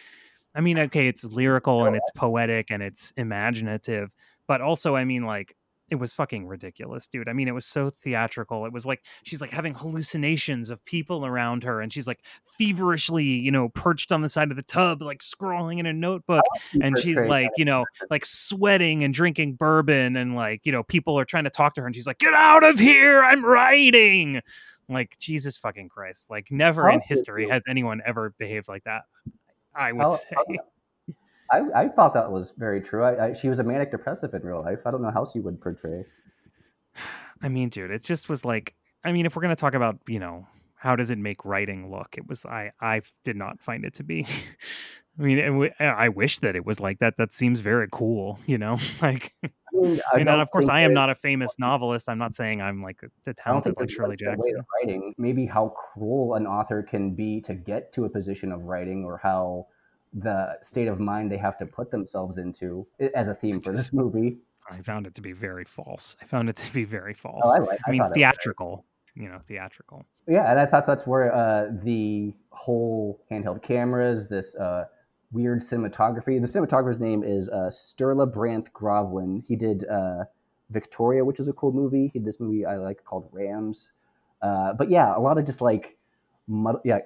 [0.54, 4.14] I mean, okay, it's lyrical and it's poetic and it's imaginative,
[4.46, 5.56] but also, I mean, like,
[5.90, 7.28] it was fucking ridiculous, dude.
[7.28, 8.64] I mean, it was so theatrical.
[8.64, 13.24] It was like she's like having hallucinations of people around her, and she's like feverishly,
[13.24, 16.42] you know, perched on the side of the tub, like scrawling in a notebook
[16.80, 21.18] and she's like you know like sweating and drinking bourbon and like you know people
[21.18, 24.40] are trying to talk to her and she's like get out of here i'm writing
[24.88, 29.02] like jesus fucking christ like never in history has anyone ever behaved like that
[29.74, 30.44] i would How- say how-
[31.52, 33.04] I, I thought that was very true.
[33.04, 34.78] I, I, she was a manic depressive in real life.
[34.86, 36.04] I don't know how she would portray.
[37.42, 39.98] i mean dude it just was like i mean if we're going to talk about
[40.08, 43.84] you know how does it make writing look it was i i did not find
[43.84, 44.26] it to be
[45.18, 48.58] i mean w- i wish that it was like that that seems very cool you
[48.58, 52.18] know like I mean, I and of course i am not a famous novelist i'm
[52.18, 55.14] not saying i'm like the talented like shirley much in the way jackson of writing.
[55.18, 59.18] Maybe how cruel an author can be to get to a position of writing, or
[59.22, 59.66] how
[60.12, 63.92] the state of mind they have to put themselves into as a theme for this
[63.92, 64.38] movie.
[64.70, 66.16] I found it to be very false.
[66.22, 67.42] I found it to be very false.
[67.44, 67.80] Oh, I like.
[67.86, 68.84] I mean, thought it was- theatrical.
[69.16, 70.04] You know, theatrical.
[70.26, 74.86] Yeah, and I thought that's where uh, the whole handheld cameras, this uh,
[75.34, 76.40] weird cinematography.
[76.40, 79.42] The cinematographer's name is uh, Sturla Brandth Grøvlen.
[79.46, 80.24] He did uh,
[80.70, 82.08] Victoria, which is a cool movie.
[82.12, 83.90] He did this movie I like called Rams.
[84.40, 85.96] Uh, but yeah, a lot of just like,
[86.46, 87.00] mud- yeah,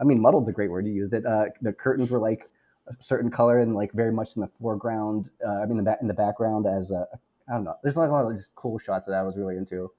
[0.00, 0.86] I mean, muddled's a great word.
[0.86, 1.26] You used it.
[1.26, 2.48] Uh, the curtains were like
[2.86, 5.28] a certain color and like very much in the foreground.
[5.46, 7.76] Uh, I mean, the back in the background as I don't know.
[7.82, 9.90] There's like a lot of just cool shots that I was really into.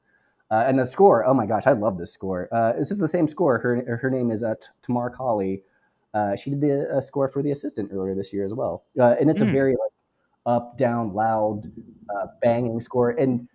[0.51, 2.47] Uh, and the score, oh my gosh, I love this score.
[2.77, 3.57] This is the same score.
[3.59, 4.43] Her her name is
[4.83, 5.63] Tamar Kali.
[6.13, 8.85] Uh, she did the uh, score for The Assistant earlier this year as well.
[8.99, 9.51] Uh, and it's a Hmm.
[9.51, 9.91] very like
[10.45, 11.71] up, down, loud,
[12.15, 13.11] uh, banging score.
[13.11, 13.47] And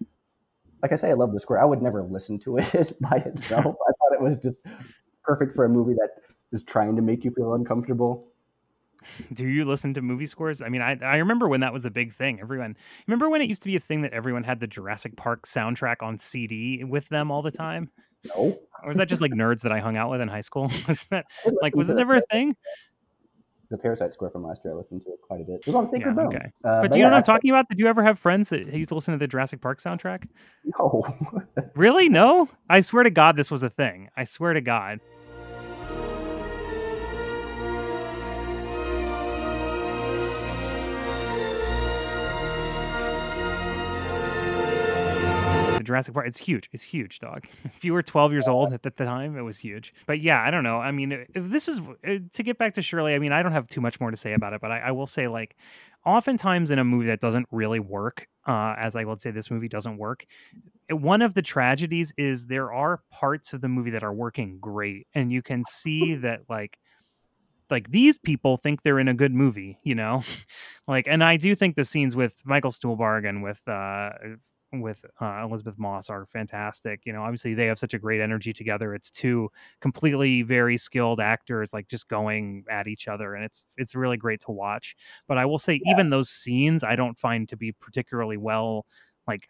[0.83, 1.59] like I say, I love the score.
[1.59, 3.64] I would never listen to it by itself.
[3.88, 4.61] I thought it was just
[5.25, 6.11] perfect for a movie that
[6.53, 8.33] is trying to make you feel uncomfortable.
[9.33, 10.61] Do you listen to movie scores?
[10.61, 12.40] I mean, I I remember when that was a big thing.
[12.40, 15.47] Everyone remember when it used to be a thing that everyone had the Jurassic Park
[15.47, 17.90] soundtrack on CD with them all the time.
[18.37, 20.71] No, Or was that just like nerds that I hung out with in high school?
[20.88, 21.25] Was that
[21.62, 22.55] like was this ever a thing?
[23.71, 25.57] The Parasite Square from last year, I listened to it quite a bit.
[25.61, 26.35] It was on Sacred Yeah, Bone.
[26.37, 26.47] okay.
[26.64, 27.69] Uh, But do you know yeah, what I'm talking about?
[27.69, 30.27] Did you ever have friends that used to listen to the Jurassic Park soundtrack?
[30.64, 31.05] No.
[31.75, 32.09] Really?
[32.09, 32.49] No?
[32.71, 34.09] I swear to God, this was a thing.
[34.17, 35.01] I swear to God.
[45.79, 46.69] The Jurassic Park, it's huge.
[46.73, 47.47] It's huge, dog.
[47.64, 49.95] If you were 12 years old at the time, it was huge.
[50.07, 50.79] But yeah, I don't know.
[50.79, 53.69] I mean, this is uh, to get back to Shirley, I mean, I don't have
[53.69, 55.57] too much more to say about it, but I, I will say, like,
[56.05, 59.69] oftentimes in a movie that doesn't really work, uh, as I would say this movie
[59.69, 60.25] doesn't work,
[60.91, 65.07] one of the tragedies is there are parts of the movie that are working great
[65.14, 66.79] and you can see that like
[67.71, 70.23] like these people think they're in a good movie you know
[70.88, 74.11] like and i do think the scenes with michael stuhlbarg and with uh
[74.73, 78.53] with uh, elisabeth moss are fantastic you know obviously they have such a great energy
[78.53, 79.51] together it's two
[79.81, 84.41] completely very skilled actors like just going at each other and it's it's really great
[84.41, 84.95] to watch
[85.27, 88.85] but i will say even those scenes i don't find to be particularly well
[89.27, 89.49] like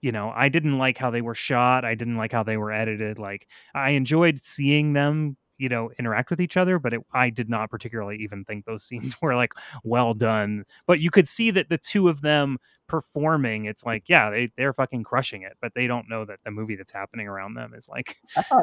[0.00, 2.72] you know i didn't like how they were shot i didn't like how they were
[2.72, 7.30] edited like i enjoyed seeing them you know interact with each other but it, i
[7.30, 9.52] did not particularly even think those scenes were like
[9.84, 14.30] well done but you could see that the two of them performing it's like yeah
[14.30, 17.54] they, they're fucking crushing it but they don't know that the movie that's happening around
[17.54, 18.16] them is like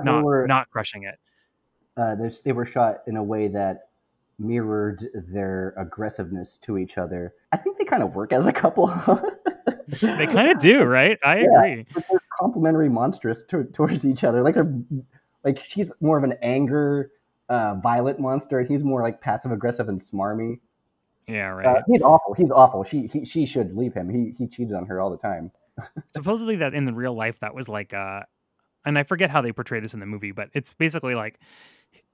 [0.03, 1.19] not they were not crushing it
[1.95, 3.89] uh, they they were shot in a way that
[4.39, 7.33] mirrored their aggressiveness to each other.
[7.51, 8.87] I think they kind of work as a couple.
[10.01, 11.59] they kind of do right i Yeah.
[11.59, 14.41] agree they're complementary monstrous to, towards each other.
[14.41, 14.73] Like they're
[15.43, 17.11] like she's more of an anger,
[17.49, 18.59] uh, violent monster.
[18.59, 20.59] and He's more like passive aggressive and smarmy.
[21.27, 22.33] yeah right Uh, he's awful.
[22.33, 22.83] He's awful.
[22.83, 24.09] She he, she should leave him.
[24.09, 25.51] He he cheated on her all the time.
[26.13, 28.21] supposedly that in the real life that was like uh
[28.85, 31.39] and I forget how they portray this in the movie, but it's basically like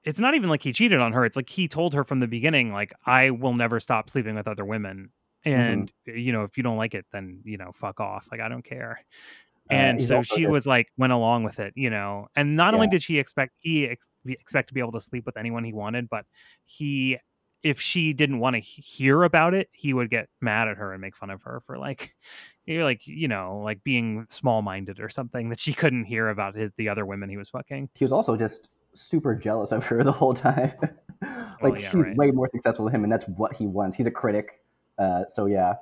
[0.04, 1.24] it's not even like he cheated on her.
[1.24, 4.48] It's like he told her from the beginning, like, I will never stop sleeping with
[4.48, 5.10] other women
[5.44, 8.48] and you know if you don't like it then you know fuck off like i
[8.48, 11.90] don't care Uh, and he's so she just- was like went along with it you
[11.90, 15.24] know and not only did she expect he ex- expect to be able to sleep
[15.26, 16.24] with anyone he wanted but
[16.64, 17.18] he
[17.62, 21.00] if she didn't want to hear about it he would get mad at her and
[21.00, 22.14] make fun of her for like
[22.66, 26.54] you're like you know like being small minded or something that she couldn't hear about
[26.54, 30.02] his the other women he was fucking he was also just super jealous of her
[30.10, 30.72] the whole time.
[30.82, 30.94] like
[31.62, 32.16] Oh, yeah, she's right.
[32.16, 33.94] way more successful than him, and that's what he wants.
[33.94, 34.60] He's a critic,
[34.98, 35.74] uh, so yeah,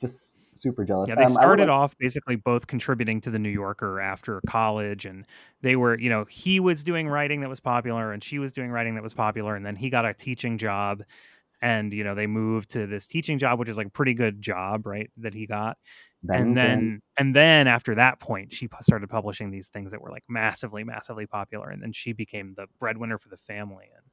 [0.00, 0.27] just
[0.58, 1.10] super jealous.
[1.10, 5.26] Yeah, they Um, started off basically both contributing to the New Yorker after college, and
[5.62, 8.70] they were, you know, he was doing writing that was popular, and she was doing
[8.70, 11.02] writing that was popular, and then he got a teaching job,
[11.62, 14.42] and you know they moved to this teaching job, which is like a pretty good
[14.42, 15.10] job, right?
[15.18, 15.78] That he got,
[16.32, 20.24] and then and then after that point, she started publishing these things that were like
[20.28, 24.04] massively, massively popular, and then she became the breadwinner for the family, and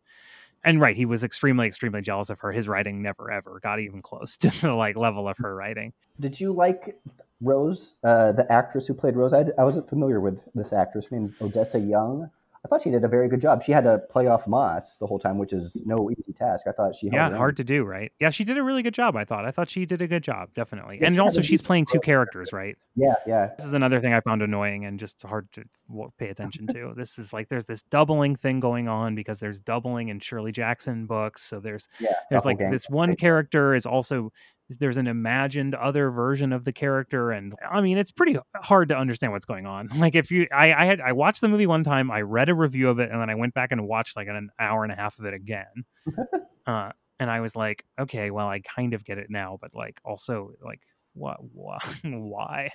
[0.65, 2.51] and right, he was extremely, extremely jealous of her.
[2.51, 5.93] His writing never ever got even close to the like level of her writing.
[6.19, 6.99] Did you like
[7.41, 9.31] Rose, uh, the actress who played Rose?
[9.33, 11.05] I wasn't familiar with this actress.
[11.05, 12.29] Her name's Odessa Young.
[12.65, 13.63] I thought she did a very good job.
[13.63, 16.65] She had to play off Moss the whole time, which is no easy task.
[16.67, 18.11] I thought she yeah hard to do right?
[18.19, 19.45] Yeah she did a really good job i thought.
[19.45, 20.97] I thought she did a good job definitely.
[20.99, 22.75] Yeah, and she also she's playing two characters right?
[22.95, 23.51] Yeah, yeah.
[23.57, 25.63] this is another thing i found annoying and just hard to
[26.17, 26.93] pay attention to.
[26.97, 31.05] This is like there's this doubling thing going on because there's doubling in shirley jackson
[31.05, 34.31] books so there's Yeah, there's like this one character is also
[34.69, 38.97] there's an imagined other version of the character and i mean it's pretty hard to
[38.97, 39.89] understand what's going on.
[39.95, 42.55] Like if you i i had i watched the movie one time i read a
[42.55, 44.95] review of it and then i went back and watched like an hour and a
[44.95, 45.85] half of it again.
[46.67, 50.01] Uh and i was like okay well i kind of get it now but like
[50.03, 50.81] also like
[51.15, 52.69] what why why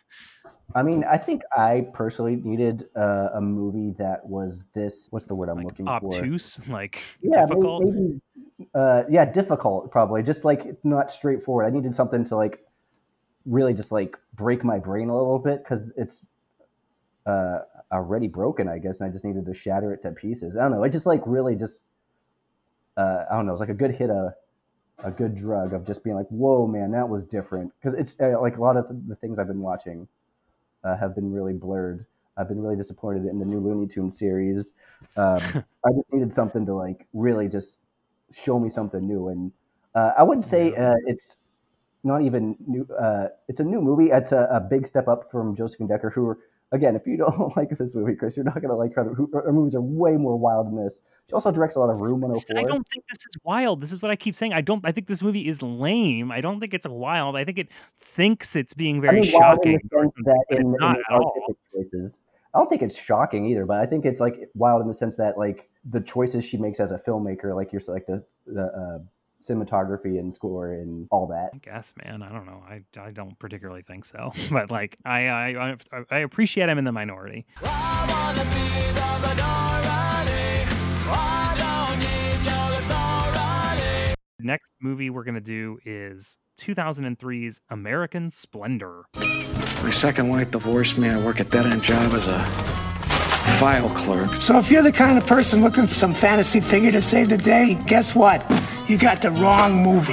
[0.74, 5.09] I mean, I think I personally needed uh, a movie that was this.
[5.11, 6.18] What's the word I'm like looking for?
[6.18, 8.20] obtuse like Yeah, difficult maybe.
[8.74, 10.22] Uh, yeah, difficult probably.
[10.22, 11.66] Just like not straightforward.
[11.66, 12.61] I needed something to like
[13.46, 16.20] really just like break my brain a little bit because it's
[17.26, 17.61] uh,
[17.92, 20.57] already broken, I guess, and I just needed to shatter it to pieces.
[20.57, 20.85] I don't know.
[20.85, 21.85] I just like really just.
[22.96, 23.53] Uh, I don't know.
[23.53, 24.33] It's like a good hit of
[25.05, 28.41] a good drug of just being like, "Whoa, man, that was different." Because it's uh,
[28.41, 30.09] like a lot of the, things I've been watching
[30.85, 32.07] uh, have been really blurred.
[32.37, 34.73] I've been really disappointed in the new Looney Tunes series.
[35.17, 35.41] Um,
[35.85, 37.81] I just needed something to like really just
[38.33, 39.53] show me something new, and
[39.95, 41.37] uh, I wouldn't say uh, it's
[42.05, 42.87] not even new.
[42.99, 44.11] Uh, it's a new movie.
[44.11, 46.37] It's a, a big step up from Josephine Decker, who,
[46.73, 49.15] again, if you don't like this movie, Chris, you're not gonna like her.
[49.33, 51.01] Her movies are way more wild than this.
[51.29, 52.59] She also directs a lot of Room See, 104.
[52.59, 53.81] I don't think this is wild.
[53.81, 54.53] This is what I keep saying.
[54.53, 54.85] I don't.
[54.85, 56.33] I think this movie is lame.
[56.33, 57.37] I don't think it's wild.
[57.37, 59.79] I think it thinks it's being I very mean, shocking.
[59.93, 61.57] in that in, in not the at all.
[61.75, 62.23] choices.
[62.53, 65.17] I don't think it's shocking either, but I think it's like wild in the sense
[65.17, 68.99] that like the choices she makes as a filmmaker, like you're like the the uh,
[69.42, 71.50] cinematography and score and all that.
[71.55, 72.22] I guess, man.
[72.22, 72.62] I don't know.
[72.68, 76.85] I, I don't particularly think so, but like I I I- I appreciate I'm in
[76.85, 77.46] the minority.
[84.42, 89.05] Next movie we're gonna do is 2003's American Splendor.
[89.14, 91.09] My second wife divorced me.
[91.11, 92.38] I work a dead end job as a
[93.59, 94.31] file clerk.
[94.40, 97.38] So if you're the kind of person looking for some fantasy figure to save the
[97.38, 98.44] day, guess what?
[98.88, 100.12] You got the wrong movie.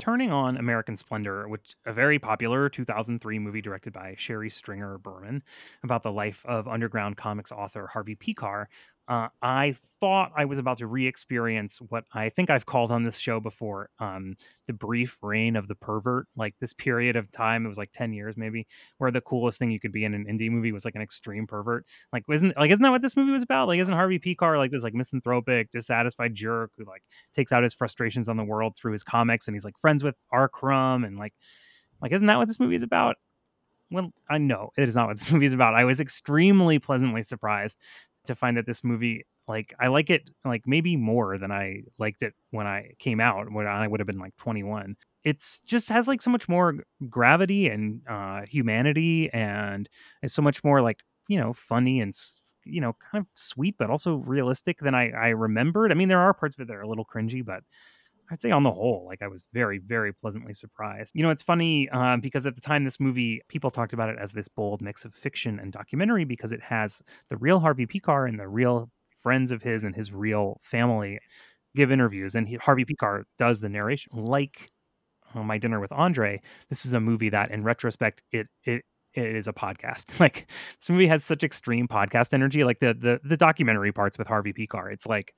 [0.00, 5.42] Turning on American Splendor, which a very popular 2003 movie directed by Shari Springer Berman
[5.82, 8.66] about the life of underground comics author Harvey Pekar.
[9.06, 13.18] Uh, I thought I was about to re-experience what I think I've called on this
[13.18, 14.34] show before, um,
[14.66, 16.26] the brief reign of the pervert.
[16.36, 19.70] Like this period of time, it was like 10 years maybe, where the coolest thing
[19.70, 21.84] you could be in an indie movie was like an extreme pervert.
[22.14, 23.68] Like, isn't like isn't that what this movie was about?
[23.68, 27.02] Like, isn't Harvey Pekar like this like misanthropic, dissatisfied jerk who like
[27.34, 30.14] takes out his frustrations on the world through his comics and he's like friends with
[30.32, 30.48] R.
[30.48, 31.34] Crumb and like
[32.00, 33.16] like isn't that what this movie is about?
[33.90, 35.74] Well, I know it is not what this movie is about.
[35.74, 37.76] I was extremely pleasantly surprised
[38.24, 42.22] to find that this movie like I like it like maybe more than I liked
[42.22, 44.96] it when I came out when I would have been like 21.
[45.24, 46.76] It's just has like so much more
[47.08, 49.88] gravity and uh humanity and
[50.22, 52.14] it's so much more like, you know, funny and
[52.64, 55.90] you know, kind of sweet but also realistic than I I remembered.
[55.92, 57.62] I mean, there are parts of it that are a little cringy, but
[58.30, 61.12] I'd say on the whole, like I was very, very pleasantly surprised.
[61.14, 64.16] You know, it's funny um, because at the time this movie, people talked about it
[64.18, 68.28] as this bold mix of fiction and documentary because it has the real Harvey Pekar
[68.28, 71.18] and the real friends of his and his real family
[71.76, 74.12] give interviews, and he, Harvey Pekar does the narration.
[74.14, 74.70] Like
[75.34, 79.36] uh, my dinner with Andre, this is a movie that, in retrospect, it it it
[79.36, 80.04] is a podcast.
[80.20, 80.46] Like
[80.80, 82.64] this movie has such extreme podcast energy.
[82.64, 85.34] Like the the the documentary parts with Harvey Pekar, it's like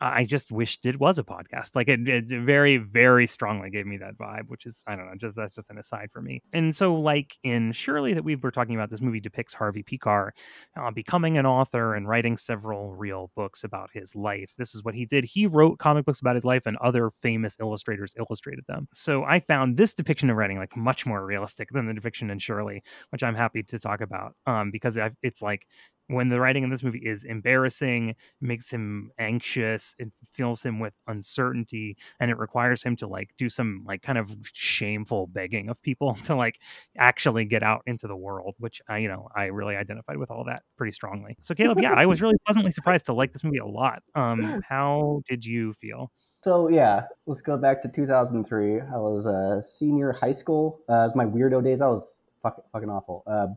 [0.00, 1.74] I just wished it was a podcast.
[1.74, 5.14] Like it, it very, very strongly gave me that vibe, which is I don't know,
[5.16, 6.42] just that's just an aside for me.
[6.52, 10.30] And so, like in Shirley, that we were talking about, this movie depicts Harvey Pekar
[10.78, 14.52] uh, becoming an author and writing several real books about his life.
[14.58, 15.24] This is what he did.
[15.24, 18.88] He wrote comic books about his life, and other famous illustrators illustrated them.
[18.92, 22.38] So I found this depiction of writing like much more realistic than the depiction in
[22.38, 25.66] Shirley, which I'm happy to talk about um, because it's like
[26.08, 30.94] when the writing in this movie is embarrassing, makes him anxious, it fills him with
[31.08, 35.80] uncertainty, and it requires him to like do some like kind of shameful begging of
[35.82, 36.56] people to like
[36.96, 40.44] actually get out into the world, which I, you know, I really identified with all
[40.44, 41.36] that pretty strongly.
[41.40, 44.02] So Caleb, yeah, I was really pleasantly surprised to like this movie a lot.
[44.14, 46.10] Um, how did you feel?
[46.42, 48.80] So yeah, let's go back to 2003.
[48.80, 50.80] I was a senior high school.
[50.88, 51.80] Uh, it was my weirdo days.
[51.80, 53.24] I was fucking, fucking awful.
[53.26, 53.48] Uh,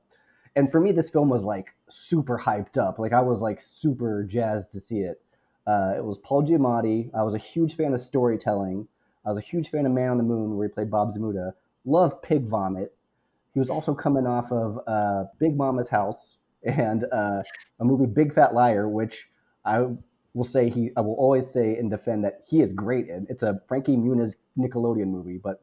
[0.60, 3.00] and for me, this film was like super hyped up.
[3.00, 5.22] Like I was like super jazzed to see it.
[5.66, 7.10] Uh, it was Paul Giamatti.
[7.16, 8.86] I was a huge fan of storytelling.
[9.26, 11.54] I was a huge fan of Man on the Moon, where he played Bob Zmuda.
[11.86, 12.94] Love Pig Vomit.
[13.54, 17.42] He was also coming off of uh, Big Mama's House and uh,
[17.80, 19.30] a movie Big Fat Liar, which
[19.64, 19.86] I
[20.34, 23.28] will say he I will always say and defend that he is great in.
[23.30, 25.62] It's a Frankie Muniz Nickelodeon movie, but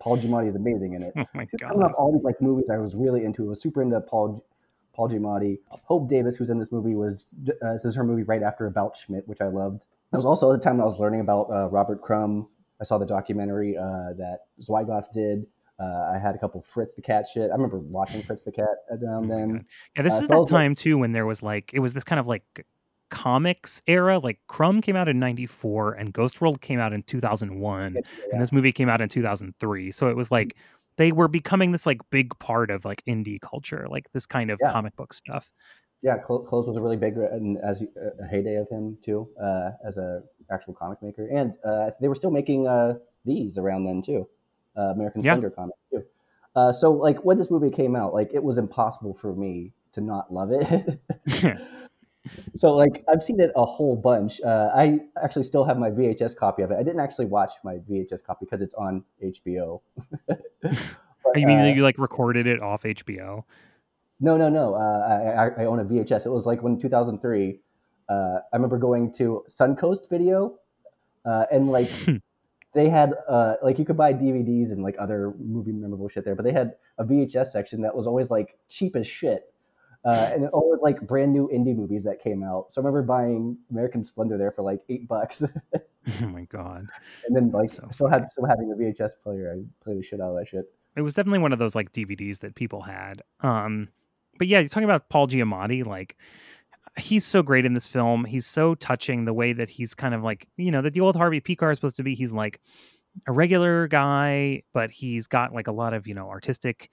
[0.00, 1.12] Paul Giamatti is amazing in it.
[1.16, 1.68] Oh my Just god!
[1.72, 3.44] coming all these like movies I was really into.
[3.46, 4.44] I was super into Paul
[4.94, 5.58] Paul Giamatti.
[5.70, 7.24] Hope Davis, who's in this movie, was
[7.62, 9.84] uh, this is her movie right after About Schmidt, which I loved.
[10.12, 12.48] It was also the time I was learning about uh, Robert Crumb.
[12.80, 15.46] I saw the documentary uh, that Zwigoff did.
[15.80, 17.50] Uh, I had a couple Fritz the Cat shit.
[17.50, 19.52] I remember watching Fritz the Cat around Oh then.
[19.52, 19.64] God.
[19.96, 22.18] Yeah, this Uh, is that time too when there was like it was this kind
[22.18, 22.66] of like
[23.10, 24.18] comics era.
[24.18, 28.00] Like Crumb came out in '94 and Ghost World came out in 2001, Yeah,
[28.32, 29.90] and this movie came out in 2003.
[29.92, 30.56] So it was like
[30.96, 34.58] they were becoming this like big part of like indie culture, like this kind of
[34.60, 34.72] Yeah.
[34.72, 35.50] comic book stuff.
[36.02, 37.82] yeah, Clo- Clowes was a really big and as
[38.20, 42.14] a heyday of him too, uh, as a actual comic maker, and uh, they were
[42.14, 42.94] still making uh,
[43.24, 44.28] these around then too,
[44.76, 45.32] uh, American Yeah.
[45.32, 46.04] Splendor comics too.
[46.56, 50.00] Uh, so like when this movie came out, like it was impossible for me to
[50.00, 51.00] not love it.
[52.56, 54.40] so like I've seen it a whole bunch.
[54.40, 56.76] Uh, I actually still have my VHS copy of it.
[56.78, 59.80] I didn't actually watch my VHS copy because it's on HBO.
[61.34, 63.44] But, you mean uh, that you like recorded it off HBO?
[64.20, 64.74] no, no, no.
[64.74, 66.26] Uh, I, I, I own a VHS.
[66.26, 67.60] It was like when 2003.
[68.08, 70.58] Uh, I remember going to Suncoast Video,
[71.26, 71.90] uh, and like
[72.74, 76.34] they had uh, like you could buy DVDs and like other movie memorable shit there,
[76.34, 79.52] but they had a VHS section that was always like cheap as shit,
[80.04, 82.72] uh, and always like brand new indie movies that came out.
[82.72, 85.42] So I remember buying American Splendor there for like eight bucks,
[86.22, 86.86] oh my god.
[87.26, 89.54] And then like So still had still having a VHS player.
[89.56, 90.72] I played the shit out of that shit.
[90.96, 93.22] it was definitely one of those like DVDs that people had.
[93.40, 93.88] Um,
[94.38, 96.16] but yeah, you're talking about Paul Giamatti, like
[96.96, 98.24] he's so great in this film.
[98.24, 101.16] He's so touching the way that he's kind of like, you know, that the old
[101.16, 102.14] Harvey Pekar is supposed to be.
[102.14, 102.60] He's like
[103.26, 106.90] a regular guy, but he's got like a lot of, you know, artistic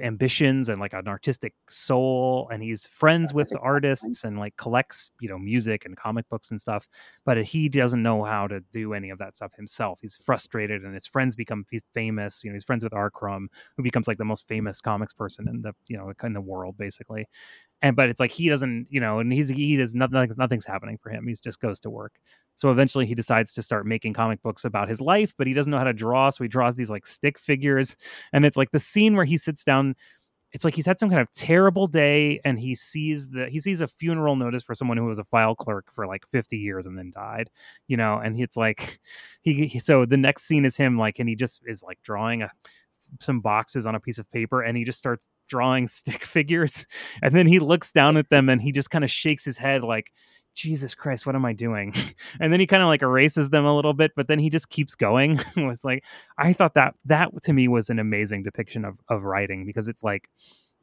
[0.00, 5.10] ambitions and like an artistic soul and he's friends with the artists and like collects
[5.20, 6.88] you know music and comic books and stuff
[7.24, 10.94] but he doesn't know how to do any of that stuff himself he's frustrated and
[10.94, 13.10] his friends become he's famous you know he's friends with R.
[13.10, 16.40] Crumb who becomes like the most famous comics person in the you know in the
[16.40, 17.26] world basically
[17.84, 20.98] and but it's like he doesn't you know and he's he does nothing nothing's happening
[21.00, 21.26] for him.
[21.28, 22.14] He just goes to work.
[22.56, 25.70] So eventually he decides to start making comic books about his life but he doesn't
[25.70, 27.94] know how to draw so he draws these like stick figures.
[28.32, 29.94] And it's like the scene where he sits down
[30.54, 33.82] it's like he's had some kind of terrible day and he sees the he sees
[33.82, 36.96] a funeral notice for someone who was a file clerk for like 50 years and
[36.96, 37.50] then died
[37.88, 39.00] you know and it's like
[39.42, 42.42] he, he so the next scene is him like and he just is like drawing
[42.42, 42.50] a
[43.20, 46.86] some boxes on a piece of paper and he just starts drawing stick figures.
[47.22, 49.82] And then he looks down at them and he just kind of shakes his head
[49.82, 50.10] like
[50.54, 51.92] jesus christ what am i doing?
[52.40, 54.70] And then he kind of like erases them a little bit but then he just
[54.70, 55.40] keeps going.
[55.56, 56.04] It was like
[56.38, 60.02] i thought that that to me was an amazing depiction of of writing because it's
[60.04, 60.28] like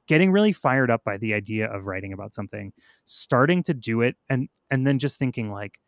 [0.08, 2.74] getting really fired up by the idea of writing about something
[3.06, 5.80] starting to do it and and then just thinking like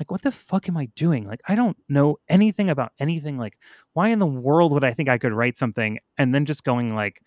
[0.00, 1.24] like what the fuck am i doing?
[1.26, 3.38] Like i don't know anything about anything.
[3.38, 3.56] Like
[3.92, 6.94] why in the world would i think i could write something and then just going
[6.94, 7.20] like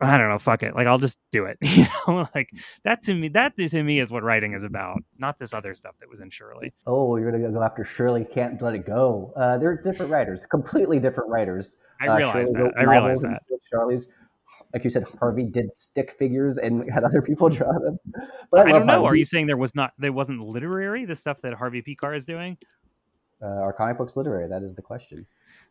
[0.00, 0.74] i don't know fuck it.
[0.74, 1.56] Like i'll just do it.
[1.62, 2.50] You know like
[2.84, 5.94] that to me that to me is what writing is about not this other stuff
[6.00, 6.74] that was in shirley.
[6.86, 8.24] Oh, you're gonna go after Shirley.
[8.24, 9.32] Can't let it go.
[9.36, 11.76] Uh, they're different writers, completely different writers.
[12.00, 12.72] i Uh, realize that.
[12.76, 13.42] i realize that
[14.74, 17.98] like you said, Harvey did stick figures and had other people draw them.
[18.50, 21.16] But I, i, don't know are you saying there was not there wasn't literary the
[21.16, 22.58] stuff that harvey pekar is doing
[23.42, 24.48] Uh, are comic books literary?
[24.48, 25.26] That is the question.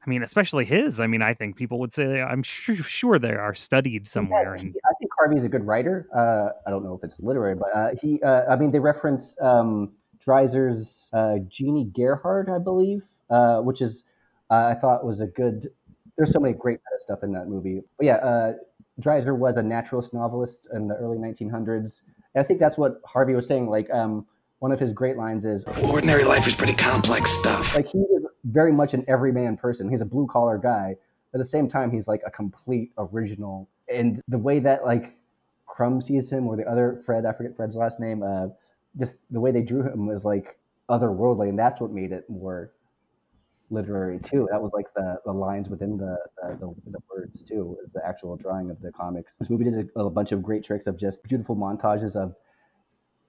[0.06, 3.34] i mean especially his i mean i think people would say i'm sure, sure they
[3.34, 6.08] are studied somewhere Yeah, and I think Harvey's a good writer.
[6.14, 8.22] Uh, I don't know if it's literary, but uh, he.
[8.22, 9.94] Uh, I mean, they reference um,
[10.26, 14.06] Dreiser's uh, Jennie Gerhardt, I believe, uh, which is
[14.50, 15.70] uh, I thought was a good.
[16.18, 17.82] There's so many great meta stuff in that movie.
[17.98, 18.54] But yeah, uh,
[19.00, 22.02] Dreiser was a naturalist novelist in the early 1900s,
[22.36, 23.68] and I think that's what Harvey was saying.
[23.68, 24.26] Like um,
[24.60, 27.76] one of his great lines is, Ordinary life is pretty complex stuff.
[27.76, 29.90] like he is very much an everyman person.
[29.90, 30.96] He's a blue collar guy.
[31.32, 33.68] But at the same time, he's like a complete original.
[33.90, 35.16] And the way that like
[35.66, 38.48] Crumb sees him, or the other Fred, I forget Fred's last name, uh,
[39.00, 42.72] just the way they drew him was like otherworldly, and that's what made it more
[43.74, 44.48] literary too.
[44.52, 48.06] That was like the, the lines within the, the, the, the words too, is the
[48.06, 49.34] actual drawing of the comics.
[49.40, 52.36] This movie did a, a bunch of great tricks of just beautiful montages of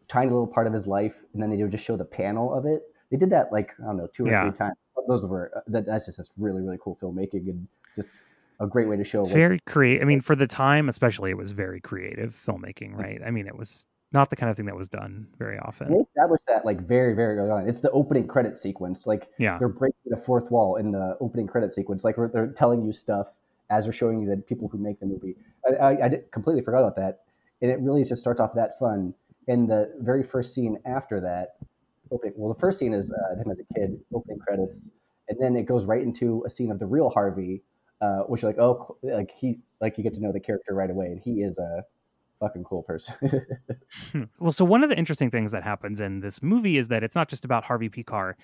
[0.09, 2.67] tiny little part of his life, and then they would just show the panel of
[2.67, 2.83] it.
[3.11, 4.43] They did that like I don't know two or Yeah.
[4.43, 4.77] three times.
[5.09, 8.09] Those were uh, that, that's just that's really really cool filmmaking and just
[8.61, 9.21] a great way to show.
[9.21, 10.03] It's what- very creative.
[10.03, 13.21] I mean, for the time, especially, it was very creative filmmaking, right?
[13.25, 15.69] I mean, it was not the kind of thing that was done very And they
[15.69, 16.07] often.
[16.09, 17.69] established that like very very early on.
[17.69, 19.07] It's the opening credit sequence.
[19.07, 19.59] Like Yeah.
[19.59, 22.05] they're breaking the fourth wall in the opening credit sequence.
[22.05, 23.27] Like they're telling you stuff
[23.71, 25.37] as they're showing you the people who make the movie.
[25.69, 27.23] I, I, I completely forgot about that,
[27.61, 29.15] and it really just starts off that fun.
[29.49, 31.57] And the very first scene after that,
[32.11, 34.89] opening well, the first scene is uh, him as a kid, opening credits,
[35.29, 37.63] and then it goes right into a scene of the real Harvey,
[38.01, 40.91] uh, which you're like oh like he like you get to know the character right
[40.91, 41.83] away, and he is a
[42.41, 43.15] fucking cool person.
[44.39, 47.15] Well, so one of the interesting things that happens in this movie is that it's
[47.15, 48.35] not just about Harvey Pekar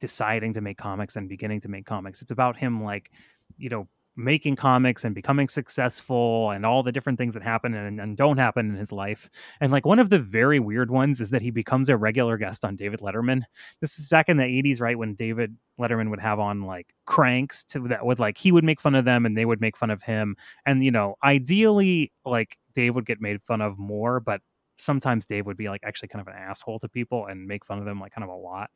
[0.00, 2.22] deciding to make comics and beginning to make comics.
[2.22, 3.10] It's about him, like,
[3.58, 3.86] you know,
[4.16, 8.36] making comics and becoming successful and all the different things that happen and, and don't
[8.36, 9.30] happen in his life.
[9.60, 12.64] And like one of the very weird ones is that he becomes a regular guest
[12.64, 13.42] on David Letterman.
[13.80, 14.98] This is back in the 80s, right?
[14.98, 18.80] When David Letterman would have on like cranks to that would like he would make
[18.80, 20.36] fun of them and they would make fun of him.
[20.66, 24.40] And you know, ideally, like Dave would get made fun of more, but
[24.78, 27.78] sometimes Dave would be like actually kind of an asshole to people and make fun
[27.78, 28.70] of them like kind of a lot.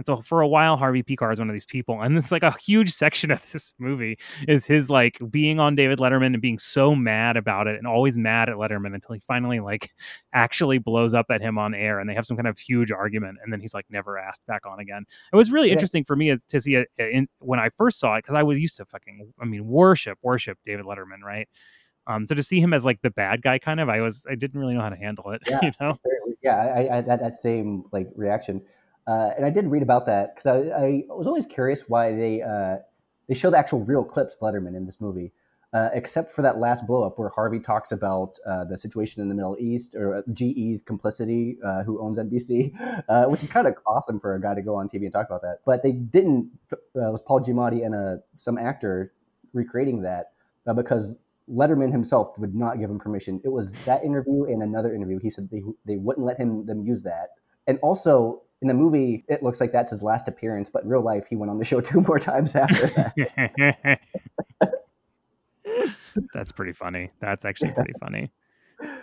[0.00, 2.00] And so for a while, Harvey Pekar is one of these people.
[2.00, 5.98] And it's like a huge section of this movie is his like being on David
[5.98, 9.60] Letterman and being so mad about it and always mad at Letterman until he finally
[9.60, 9.90] like
[10.32, 13.36] actually blows up at him on air and they have some kind of huge argument.
[13.44, 15.04] And then he's like never asked back on again.
[15.34, 15.74] It was really Yeah.
[15.74, 18.42] interesting for me as, to see it in, when I first saw it because I
[18.42, 21.46] was used to fucking, I mean, worship, worship David Letterman, right?
[22.06, 24.34] Um, so to see him as like the bad guy, kind of, I was, I
[24.34, 25.42] didn't really know how to handle it.
[25.46, 25.60] Yeah.
[25.62, 25.98] You know,
[26.42, 28.62] yeah, I, I had that same like reaction,
[29.10, 32.42] uh, and I did read about that because I, I was always curious why they
[32.42, 32.76] uh,
[33.28, 35.32] they show the actual real clips of Letterman in this movie,
[35.72, 39.28] uh, except for that last blow up where Harvey talks about uh, the situation in
[39.28, 43.74] the Middle East or uh, GE's complicity, uh, who owns NBC, which is kind of
[43.84, 45.58] awesome for a guy to go on TV and talk about that.
[45.66, 46.48] But they didn't.
[46.70, 49.12] It was Paul Giamatti and uh, some actor
[49.52, 50.34] recreating that
[50.76, 51.18] because
[51.52, 53.40] Letterman himself would not give him permission.
[53.42, 55.18] It was that interview and another interview.
[55.20, 57.30] He said they they wouldn't let him them use that.
[57.66, 61.02] And also in the movie, it looks like that's his last appearance, but in real
[61.02, 64.00] life, he went on the show two more times after that.
[66.34, 67.10] That's pretty funny.
[67.20, 68.30] That's actually pretty funny.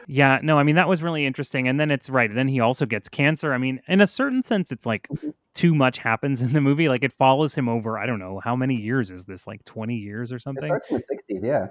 [0.08, 1.68] Yeah, no, I mean that was really interesting.
[1.68, 2.34] And then it's right.
[2.34, 3.54] Then he also gets cancer.
[3.54, 5.30] I mean, in a certain sense, it's like mm-hmm.
[5.54, 6.90] too much happens in the movie.
[6.90, 7.98] Like it follows him over.
[7.98, 9.48] I don't know how many years is this?
[9.48, 10.68] Like twenty years or It something?
[10.68, 11.68] starts in the '60s, yeah.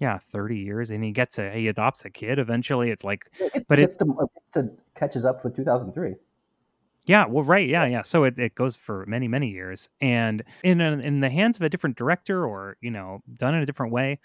[0.00, 0.90] Yeah, thirty years.
[0.90, 2.38] And he gets a he adopts a kid.
[2.38, 6.14] Eventually, it's like It, But it- it's to, it's to catches up with 2003.
[7.06, 8.02] Yeah, well, right, yeah, yeah.
[8.02, 11.62] So it, it goes for many, many years, and in a, in the hands of
[11.62, 14.18] a different director, or you know, done in a different way,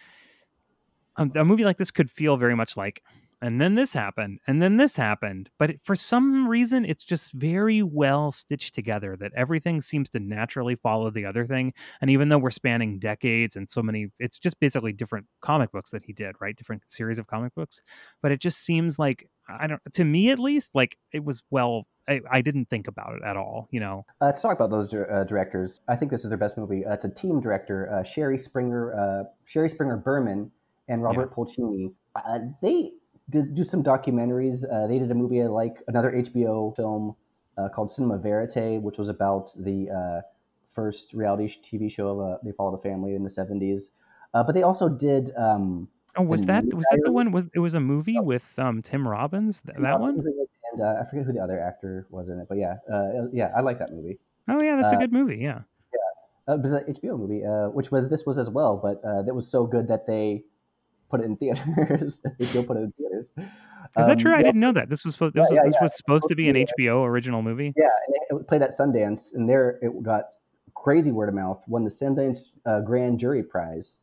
[1.17, 3.01] um, a movie like this could feel very much like,
[3.41, 5.49] and then this happened, and then this happened.
[5.57, 9.15] But it- for some reason, it's just very well stitched together.
[9.17, 13.55] That everything seems to naturally follow the other thing, and even though we're spanning decades
[13.55, 16.55] and so many, it's just basically different comic books that he did, right?
[16.55, 17.81] Different series of comic books,
[18.21, 21.85] but it just seems like I don't, to me at least, like it was well.
[22.09, 24.05] I, I didn't think about it at all, you know.
[24.19, 25.81] Uh, let's talk about those uh, directors.
[25.87, 26.85] I think this is their best movie.
[26.85, 30.51] Uh, it's a team director, uh, Shari Springer, uh, Shari Springer Berman,
[30.87, 31.93] and Robert Pulcini.
[32.15, 32.91] Uh, they
[33.29, 34.63] did do some documentaries.
[34.71, 37.15] Uh, they did a movie I like, another HBO film
[37.57, 40.21] uh, called Cinema Verite, which was about the uh,
[40.73, 43.89] first reality TV show of uh, They Followed a Family in the 70s.
[44.33, 45.31] Uh, but they also did.
[45.37, 45.87] Um,
[46.17, 47.31] Oh, was that was that the one?
[47.31, 49.61] Was it was a movie with um Tim Robbins?
[49.61, 50.21] Th- that one?
[50.71, 53.51] And uh, I forget who the other actor was in it, but yeah, uh, yeah,
[53.55, 54.19] I like that movie.
[54.47, 55.37] Oh yeah, that's a uh, good movie.
[55.41, 55.59] Yeah.
[56.47, 59.21] Uh, it was an HBO movie, uh, which was this was as well, but uh,
[59.21, 60.43] that was so good that they
[61.09, 62.19] put it in theaters.
[62.39, 63.29] they still put it in theaters.
[63.37, 64.33] Is that true?
[64.33, 64.89] I yeah, didn't know that.
[64.89, 65.35] This was supposed.
[65.35, 65.83] This, Yeah, was, yeah, this yeah.
[65.83, 67.73] was supposed to be an Supposed to be HBO original movie.
[67.75, 67.87] Yeah,
[68.29, 70.25] and it played at Sundance, and there it got
[70.75, 71.61] crazy word of mouth.
[71.67, 73.97] Won the Sundance uh, Grand Jury Prize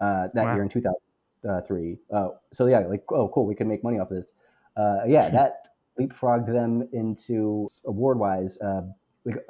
[0.00, 0.54] uh, that Wow.
[0.54, 1.98] year in two thousand three.
[2.12, 4.32] Uh, so yeah, like oh cool, we can make money off of this.
[4.76, 5.68] Uh, yeah, that
[5.98, 8.58] leapfrogged them into award wise.
[8.58, 8.82] Uh,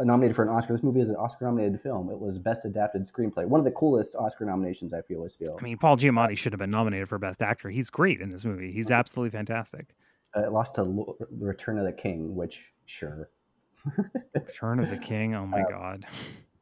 [0.00, 0.72] nominated for an Oscar.
[0.72, 2.08] This movie is an Oscar nominated film.
[2.10, 3.44] It was Best Adapted Screenplay.
[3.46, 5.22] One of the coolest Oscar nominations I feel.
[5.22, 5.58] I feel.
[5.60, 7.68] I mean, Paul Giamatti should have been nominated for Best Actor.
[7.68, 8.72] He's great in this movie.
[8.72, 9.94] He's absolutely fantastic.
[10.34, 13.28] Uh, it lost to Lo- Return of the King, which sure.
[14.34, 15.34] Return of the King.
[15.34, 16.06] Oh my Uh, god.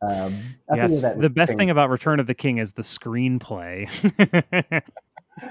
[0.02, 0.36] Um,
[0.74, 3.88] Yes, the best King- thing about Return of the King is the screenplay.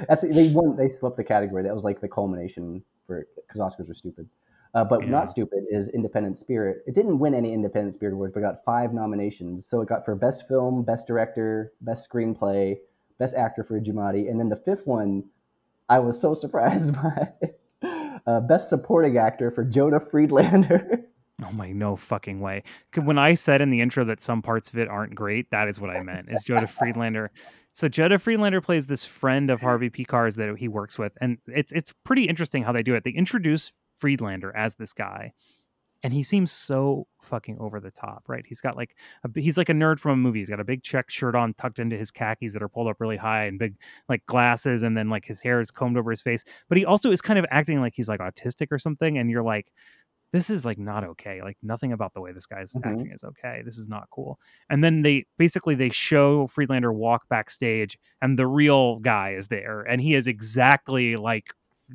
[0.07, 0.75] That's they won.
[0.77, 1.63] They swept the category.
[1.63, 4.27] That was like the culmination for because Oscars are stupid.
[4.75, 5.09] Uh, but Yeah.
[5.11, 6.83] not stupid is Independent Spirit.
[6.87, 9.67] It didn't win any Independent Spirit awards, but got five nominations.
[9.67, 12.77] So it got for Best Film, Best Director, Best Screenplay,
[13.19, 15.23] Best Actor for Giamatti, and then the fifth one,
[15.89, 17.31] I was so surprised by
[18.25, 21.05] uh, Best Supporting Actor for Judah Friedlander.
[21.45, 22.63] oh my no fucking way.
[22.95, 25.79] When I said in the intro that some parts of it aren't great, that is
[25.79, 26.29] what I meant.
[26.31, 27.31] Is Judah Friedlander.
[27.73, 31.71] So Judah Friedlander plays this friend of Harvey Pekar's that he works with, and it's
[31.71, 33.03] it's pretty interesting how they do it.
[33.03, 35.33] They introduce Friedlander as this guy,
[36.03, 38.45] and he seems so fucking over the top, right?
[38.47, 40.37] He's got like a, he's like a nerd from a movie.
[40.37, 42.97] He's got a big check shirt on, tucked into his khakis that are pulled up
[42.99, 43.75] really high, and big
[44.07, 46.43] like glasses, and then like his hair is combed over his face.
[46.69, 49.41] But he also is kind of acting like he's like autistic or something, and you're
[49.41, 49.71] like,
[50.33, 51.41] this is like not okay.
[51.41, 52.85] Like nothing about the way this guy's Mhm.
[52.85, 53.61] acting is okay.
[53.63, 54.39] This is not cool.
[54.69, 59.81] And then they basically they show Friedlander walk backstage, and the real guy is there,
[59.83, 61.45] and he is exactly like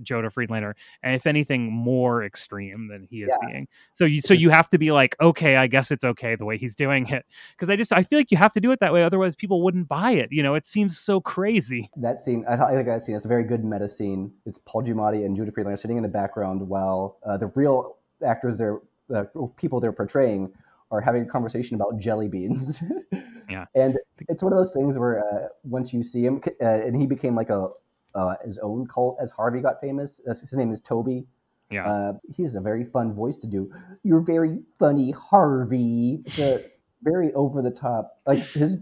[0.03, 3.49] Judah Friedlander, and if anything, more extreme than he is Yeah.
[3.49, 3.69] being.
[3.95, 6.59] So you so you have to be like, okay, I guess it's okay the way
[6.59, 7.25] he's doing it,
[7.57, 9.63] because I just I feel like you have to do it that way, otherwise people
[9.63, 10.29] wouldn't buy it.
[10.31, 11.91] You know, it seems so crazy.
[11.97, 13.17] that scene, I, like that scene.
[13.17, 14.31] It's a very good meta scene.
[14.47, 17.97] It's Paul Giamatti and Judah Friedlander sitting in the background while uh, the real
[18.27, 18.79] actors, they're
[19.15, 19.25] uh,
[19.57, 20.53] people they're portraying,
[20.91, 22.83] are having a conversation about jelly beans.
[23.51, 23.65] Yeah.
[23.75, 23.97] and
[24.29, 27.35] it's one of those things where uh, once you see him, uh, and he became
[27.35, 27.71] like a
[28.15, 30.21] uh, his own cult as Harvey got famous.
[30.29, 31.27] Uh, His name is Toby.
[31.71, 31.89] Yeah.
[31.89, 33.73] Uh, he's a very fun voice to do.
[34.03, 36.23] You're very funny, Harvey.
[37.03, 38.19] Very over the top.
[38.27, 38.79] Like his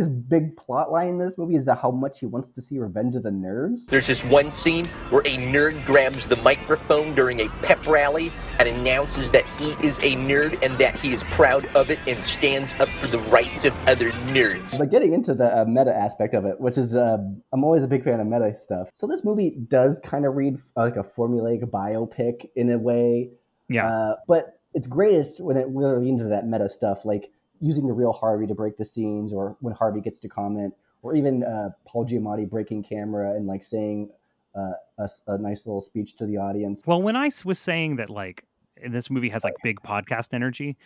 [0.00, 2.78] his big plot line in this movie is that how much he wants to see
[2.78, 3.84] Revenge of the Nerds.
[3.84, 8.66] There's this one scene where a nerd grabs the microphone during a pep rally and
[8.66, 12.72] announces that he is a nerd and that he is proud of it and stands
[12.80, 14.78] up for the rights of other nerds.
[14.78, 17.18] But getting into the uh, meta aspect of it, which is, uh,
[17.52, 18.88] I'm always a big fan of meta stuff.
[18.94, 23.32] So this movie does kind of read uh, like a formulaic biopic in a way.
[23.68, 23.86] Yeah.
[23.86, 27.30] Uh, but it's greatest when it really leans into that meta stuff, like
[27.60, 31.14] using the real Harvey to break the scenes, or when Harvey gets to comment, or
[31.14, 34.10] even uh, Paul Giamatti breaking camera and like saying
[34.54, 36.82] uh, a, a nice little speech to the audience.
[36.86, 38.44] Well, when I was saying that, like,
[38.88, 40.76] this movie has like big podcast energy,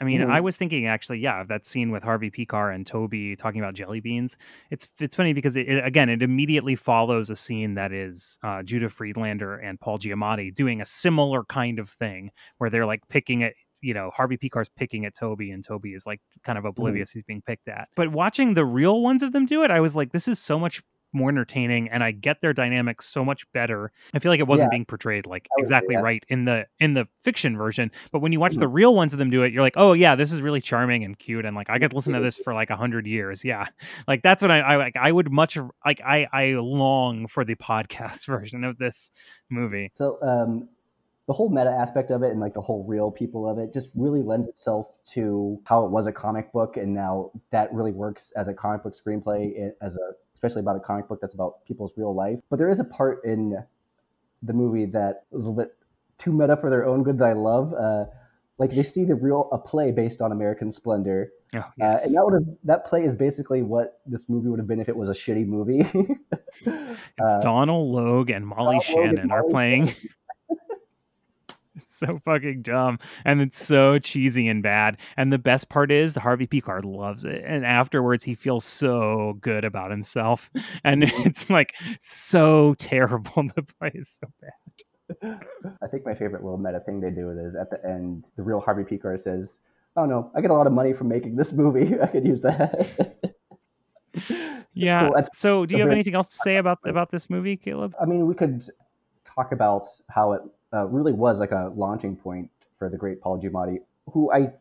[0.00, 0.30] I mean, Mhm.
[0.30, 3.98] I was thinking actually, yeah, that scene with Harvey Pekar and Toby talking about jelly
[4.00, 4.36] beans.
[4.70, 8.62] It's it's funny because it, it- again, it immediately follows a scene that is uh,
[8.62, 13.42] Judah Friedlander and Paul Giamatti doing a similar kind of thing where they're like picking
[13.42, 17.10] at you know Harvey Pekar's picking at Toby and Toby is like kind of oblivious
[17.10, 17.88] he's being picked at.
[17.96, 20.58] But watching the real ones of them do it, I was like, this is so
[20.58, 20.82] much
[21.14, 23.92] more entertaining and I get their dynamics so much better.
[24.12, 24.76] I feel like it wasn't Yeah.
[24.76, 26.02] being portrayed like would exactly yeah.
[26.02, 27.90] right in the in the fiction version.
[28.12, 28.58] But when you watch Mhm.
[28.58, 31.04] the real ones of them do it, you're like, oh yeah, this is really charming
[31.04, 33.42] and cute, and like I could listen to this for like a hundred years.
[33.42, 33.64] Yeah,
[34.06, 34.96] like that's what I I like.
[34.96, 39.10] I would much like I I long for the podcast version of this
[39.48, 39.92] movie.
[39.94, 40.68] So um,
[41.28, 43.90] the whole meta aspect of it and like the whole real people of it just
[43.94, 48.32] really lends itself to how it was a comic book, and now that really works
[48.34, 51.92] as a comic book screenplay, as a especially about a comic book that's about people's
[51.96, 52.38] real life.
[52.48, 53.62] But there is a part in
[54.42, 55.76] the movie that is a little bit
[56.16, 57.74] too meta for their own good that I love.
[57.74, 58.06] Uh,
[58.56, 62.22] like they see the real a play based on American Splendor, Oh, uh, and that
[62.24, 65.08] would have that play is basically what this movie would have been if it was
[65.08, 65.80] a shitty movie.
[66.60, 66.66] it's
[67.18, 69.94] uh, Donal Logue and Molly Donal Logue and Shannon are playing.
[71.80, 74.96] It's so fucking dumb and it's so cheesy and bad.
[75.16, 76.60] And the best part is the Harvey P.
[76.60, 77.42] Pekar loves it.
[77.46, 80.50] And afterwards he feels so good about himself.
[80.84, 81.28] And mm-hmm.
[81.28, 83.46] it's like so terrible.
[83.54, 85.40] The play is so bad.
[85.82, 88.60] I think my favorite little meta thing they do is at the end, the real
[88.60, 89.58] Harvey Pekar says,
[89.96, 91.98] "Oh no, I get a lot of money from making this movie.
[92.00, 93.16] I could use that."
[94.78, 95.08] Yeah.
[95.08, 95.24] Cool.
[95.34, 97.94] So do you have anything else to say about about this movie, Caleb?
[98.00, 98.62] I mean, we could
[99.24, 100.42] talk about how it
[100.72, 103.78] uh, really was like a launching point for the great Paul Giamatti,
[104.12, 104.52] who I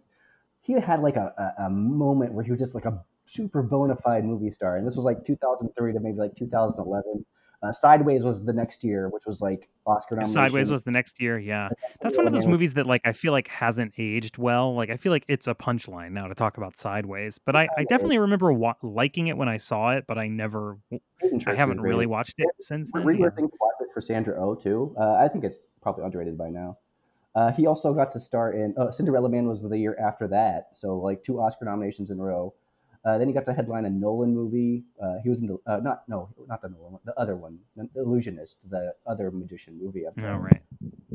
[0.61, 3.95] he had like a, a, a moment where he was just like a super bona
[3.95, 7.25] fide movie star, and this was like 2003 to maybe like 2011.
[7.63, 10.33] Uh, Sideways was the next year, which was like Oscar nomination.
[10.33, 11.69] Sideways was the next year, yeah.
[12.01, 14.75] That's one of those movies that like I feel like hasn't aged well.
[14.75, 17.83] Like I feel like it's a punchline now to talk about Sideways, but I, I
[17.85, 20.77] definitely remember wa- liking it when I saw it, but I never,
[21.45, 23.05] I haven't really watched it since then.
[23.05, 23.17] Re- yeah.
[23.17, 24.93] Re-working watch it for Sandra Oh too.
[24.99, 26.77] Uh, I think it's probably underrated by now.
[27.35, 30.69] Uh, he also got to star in uh, Cinderella Man was the year after that,
[30.73, 32.53] so like two Oscar nominations in a row.
[33.07, 34.83] Uh, then he got to headline a Nolan movie.
[35.01, 37.87] Uh, he was in the uh, not no not the Nolan the other one, the
[37.95, 40.03] Illusionist, the other magician movie.
[40.05, 40.41] Oh, him.
[40.41, 40.61] right.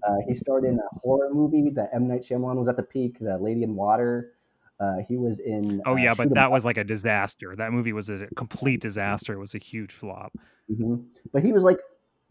[0.03, 3.19] Uh, he starred in a horror movie that M Night Shyamalan was at the peak,
[3.21, 4.33] The Lady in Water.
[4.81, 5.83] Uh, he was in.
[5.85, 7.55] Oh uh, yeah, but that was like a disaster.
[7.55, 9.35] That movie was a complete disaster.
[9.35, 10.33] It was a huge flop.
[10.75, 10.95] hmm
[11.31, 11.81] But he was like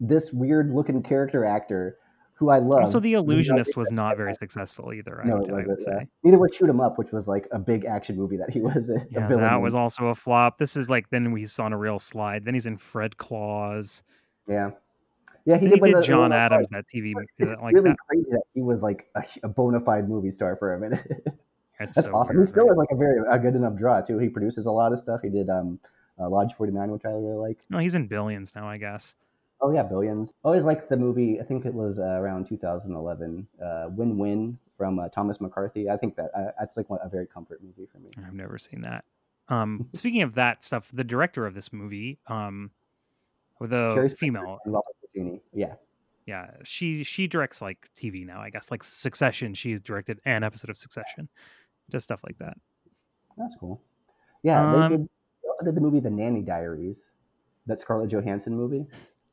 [0.00, 1.98] this weird looking character actor
[2.42, 2.80] who I love.
[2.80, 5.22] Also, The Illusionist was not very successful either.
[5.22, 6.06] I No, would, I would say.
[6.24, 8.90] Neither was Shoot 'Em Up, which was like a big action movie that he was
[8.90, 9.44] a, a Yeah, villain.
[9.44, 9.62] that in.
[9.62, 10.58] was also a flop.
[10.58, 12.44] This is like then we saw on a real slide.
[12.44, 14.02] Then he's in Fred Claus.
[14.48, 14.70] Yeah,
[15.44, 15.56] yeah.
[15.58, 17.90] He did, he did the- John one of the- Adams, that TV It's like really
[17.90, 17.96] that.
[18.08, 21.06] crazy that he was like a, a bona fide movie star for a minute.
[21.80, 22.36] It's That's so awesome.
[22.36, 22.72] weird, he still right?
[22.72, 24.16] is like a very a good enough draw too.
[24.18, 25.20] He produces a lot of stuff.
[25.22, 25.80] He did um,
[26.20, 27.58] uh, Lodge Forty Nine, which I really like.
[27.70, 29.16] No, he's in Billions now, I guess.
[29.64, 30.34] Oh yeah, Billions.
[30.42, 31.40] Always liked the movie.
[31.40, 33.46] I think it was uh, around 2011.
[33.64, 35.88] Uh, Win Win from uh, Thomas McCarthy.
[35.88, 38.08] I think that uh, that's like one, a very comfort movie for me.
[38.26, 39.04] I've never seen that.
[39.48, 42.72] Um, speaking of that stuff, the director of this movie, um,
[43.60, 45.40] with a Shari female, and Robert Pulcini.
[45.52, 45.74] Yeah.
[46.26, 49.54] yeah, she she directs like TV now, I guess, like Succession.
[49.54, 51.28] She's directed an episode of Succession,
[51.88, 52.56] just stuff like that.
[53.38, 53.80] That's cool.
[54.42, 55.08] Yeah, Um, they did.
[55.42, 57.04] They also did the movie The Nanny Diaries,
[57.66, 58.86] that Scarlett Johansson movie.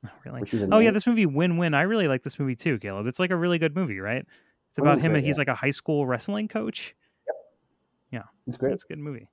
[0.06, 0.44] Oh, really?
[0.72, 1.74] Oh yeah, this movie Win Win.
[1.74, 3.06] I really like this movie too, Caleb.
[3.08, 4.26] It's like a really good movie, right?
[4.70, 5.12] It's about him.
[5.12, 5.42] great, He's yeah.
[5.42, 6.96] like a high school wrestling coach.
[8.12, 8.74] Yeah, It's great.
[8.74, 9.28] It's a good movie.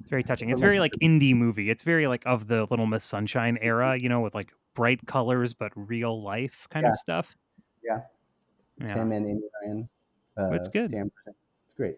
[0.00, 0.50] It's very touching.
[0.50, 1.70] It's very like indie movie.
[1.70, 5.54] It's very like of the Little Miss Sunshine era, you know, with like bright colors
[5.54, 6.90] but real life kind Yeah.
[6.90, 7.36] of stuff.
[7.82, 8.00] Yeah.
[8.78, 8.94] It's Yeah.
[8.94, 9.88] him and Amy Ryan.
[10.38, 10.92] Uh, It's good.
[10.94, 11.96] It's great.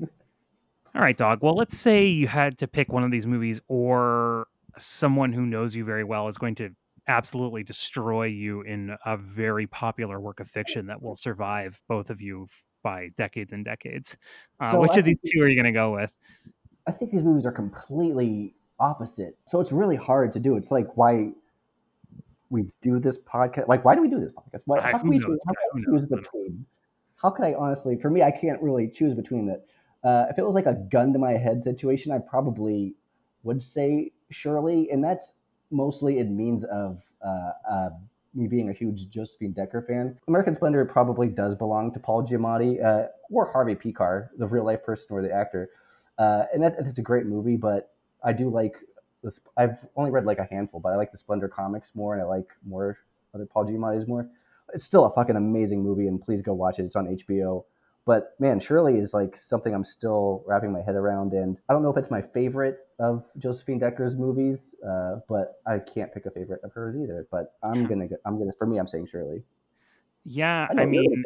[0.00, 1.40] All right, dog.
[1.42, 4.46] Well, let's say you had to pick one of these movies, or
[4.78, 6.70] someone who knows you very well is going to
[7.08, 12.20] absolutely destroy you in a very popular work of fiction that will survive both of
[12.20, 12.48] you
[12.82, 14.16] by decades and decades.
[14.60, 16.12] Uh, So which I of these two are you going to go with?
[16.86, 19.36] I think these movies are completely opposite.
[19.46, 20.56] So it's really hard to do.
[20.56, 21.32] It's like why
[22.50, 23.68] we do this podcast.
[23.68, 24.62] Like, why do we do this podcast?
[24.66, 26.64] Why, how can we choose, how can I choose between?
[27.16, 29.64] How could I honestly, for me, I can't really choose between that.
[30.04, 32.94] Uh, if it was like a gun to my head situation, I probably
[33.42, 35.34] would say Shirley, and that's
[35.70, 37.88] mostly in means of uh, uh,
[38.34, 40.18] me being a huge Josephine Decker fan.
[40.28, 44.84] American Splendor probably does belong to Paul Giamatti uh, or Harvey Pekar, the real life
[44.84, 45.70] person or the actor.
[46.18, 47.92] Uh, and that, that's a great movie, but
[48.24, 48.76] I do like
[49.22, 49.40] this.
[49.56, 52.26] I've only read like a handful, but I like the Splendor comics more, and I
[52.26, 52.98] like more
[53.34, 54.28] other Paul Giamatti's more.
[54.74, 56.84] It's still a fucking amazing movie, and please go watch it.
[56.84, 57.64] It's on HBO.
[58.06, 61.82] But man, Shirley is like something I'm still wrapping my head around, and I don't
[61.82, 66.30] know if it's my favorite of Josephine Decker's movies, uh, but I can't pick a
[66.30, 67.26] favorite of hers either.
[67.32, 69.42] But I'm gonna, go- I'm gonna, for me, I'm saying Shirley.
[70.24, 71.24] Yeah, I I mean,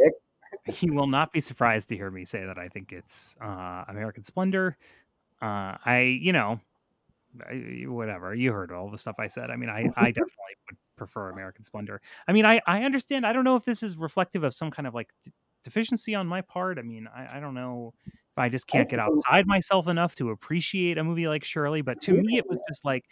[0.66, 4.22] he will not be surprised to hear me say that I think it's uh, American
[4.22, 4.78] Splendor.
[5.42, 6.60] Uh, I, you know,
[7.46, 9.50] I, whatever you heard all the stuff I said.
[9.50, 12.00] I mean, I, I definitely would prefer American Splendor.
[12.26, 13.26] I mean, I, I understand.
[13.26, 15.10] I don't know if this is reflective of some kind of like
[15.62, 16.78] deficiency on my part.
[16.78, 20.30] I mean, I, I don't know if I just can't get outside myself enough to
[20.30, 21.82] appreciate a movie like Shirley.
[21.82, 23.04] But to me, it was just like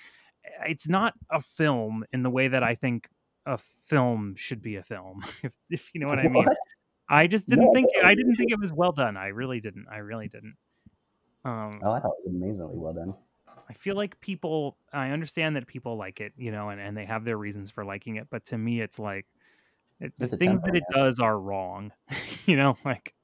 [0.66, 3.08] it's not a film in the way that I think
[3.46, 5.24] a film should be a film.
[5.42, 6.44] If, if you know what I mean.
[6.44, 6.56] What?
[7.10, 9.16] I just didn't No, think no, I didn't think it was well done.
[9.16, 9.86] I really didn't.
[9.90, 10.56] I really didn't.
[11.44, 13.14] Um, Oh, I thought it was amazingly well done.
[13.68, 14.76] I feel like people.
[14.92, 17.84] I understand that people like it, you know, and, and they have their reasons for
[17.84, 18.26] liking it.
[18.30, 19.26] But to me, it's like
[20.00, 21.92] it, the things tempo, that it does are wrong.
[22.46, 23.14] you know, like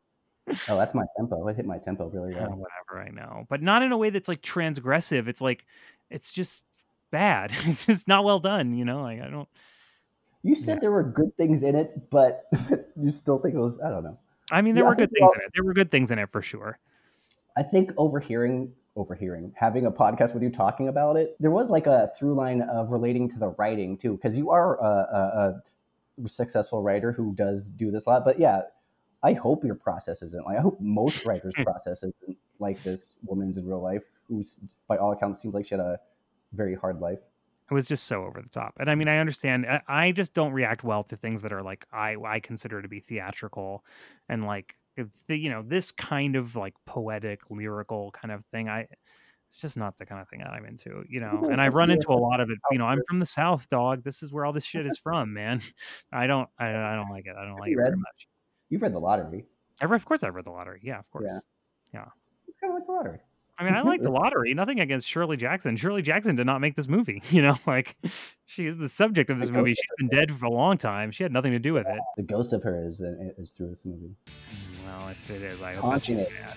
[0.69, 1.47] Oh, that's my tempo.
[1.49, 2.59] It hit my tempo really uh, well.
[2.59, 3.07] whatever.
[3.07, 5.27] I know, but not in a way that's like transgressive.
[5.29, 5.65] It's like
[6.11, 6.65] it's just
[7.11, 7.53] bad.
[7.67, 8.75] It's just not well done.
[8.75, 9.49] You know, like I don't.
[10.43, 10.81] You said Yeah.
[10.81, 12.47] there were good things in it, but
[13.01, 13.81] you still think it was.
[13.81, 14.19] I don't know.
[14.53, 15.51] I mean, there Yeah, were good things in it.
[15.55, 16.79] There were good things in it for sure.
[17.57, 21.87] I think overhearing, overhearing, having a podcast with you talking about it, there was like
[21.87, 25.63] a through line of relating to the writing too, because you are a, a, a
[26.27, 28.25] successful writer who does do this a lot.
[28.25, 28.63] But yeah,
[29.23, 30.59] I hope your process isn't like.
[30.59, 34.59] I hope most writers' process isn't like this woman's in real life, who's
[34.89, 35.99] by all accounts seems like she had a
[36.53, 37.19] very hard life.
[37.71, 40.35] it was just so over the top and i mean i understand I, I just
[40.35, 43.85] don't react well to things that are like i i consider to be theatrical
[44.29, 48.87] and like the, you know this kind of like poetic lyrical kind of thing i
[49.55, 51.89] it's just not the kind of thing that i'm into you know and i've run
[51.91, 54.45] into a lot of it you know i'm from the south dog this is where
[54.45, 55.63] all this shit is from man
[56.13, 58.27] i don't i, I don't like it i don't like you it very much
[58.69, 59.45] You've read the lottery.
[59.81, 61.33] Of course i've read the lottery yeah of course
[61.93, 62.07] Yeah.
[62.49, 63.19] It's kind of like the lottery.
[63.57, 64.53] I mean, I like the lottery.
[64.53, 65.77] Nothing against Shirley Jackson.
[65.77, 67.23] Shirley Jackson did not make this movie.
[67.31, 67.97] You know, like
[68.47, 69.75] she is the subject of this movie.
[69.75, 71.13] She's been dead for a long time.
[71.13, 71.99] She had nothing to do with it.
[72.17, 73.01] The ghost of her is
[73.39, 74.17] is through this movie.
[74.27, 76.33] Mm, well, if it is, I hope that Haunting she's it.
[76.43, 76.57] bad.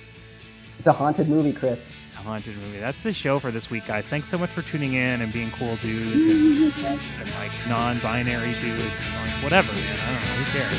[0.78, 1.86] It's a haunted movie, Chris.
[2.16, 2.80] A haunted movie.
[2.80, 4.08] That's the show for this week, guys.
[4.08, 8.82] Thanks so much for tuning in and being cool dudes and, and like non-binary dudes
[8.82, 10.00] and like whatever, man.
[10.00, 10.36] I don't know.
[10.36, 10.78] Who cares?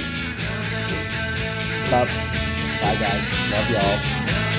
[1.88, 2.08] Stop.
[2.80, 3.24] Bye, guys.
[3.50, 4.57] Love y'all.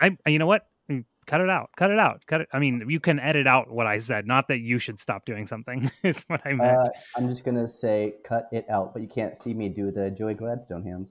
[0.00, 0.66] I, you know what?
[0.90, 1.70] Mm, Cut it out.
[1.76, 2.22] Cut it out.
[2.26, 2.48] Cut it.
[2.52, 4.26] I mean, you can edit out what I said.
[4.26, 5.90] Not that you should stop doing something.
[6.02, 6.78] Is what I meant.
[6.78, 10.10] Uh, I'm just gonna say cut it out, but you can't see me do the
[10.10, 11.08] Joey Gladstone hands.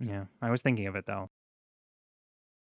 [0.00, 1.30] yeah, I was thinking of it though.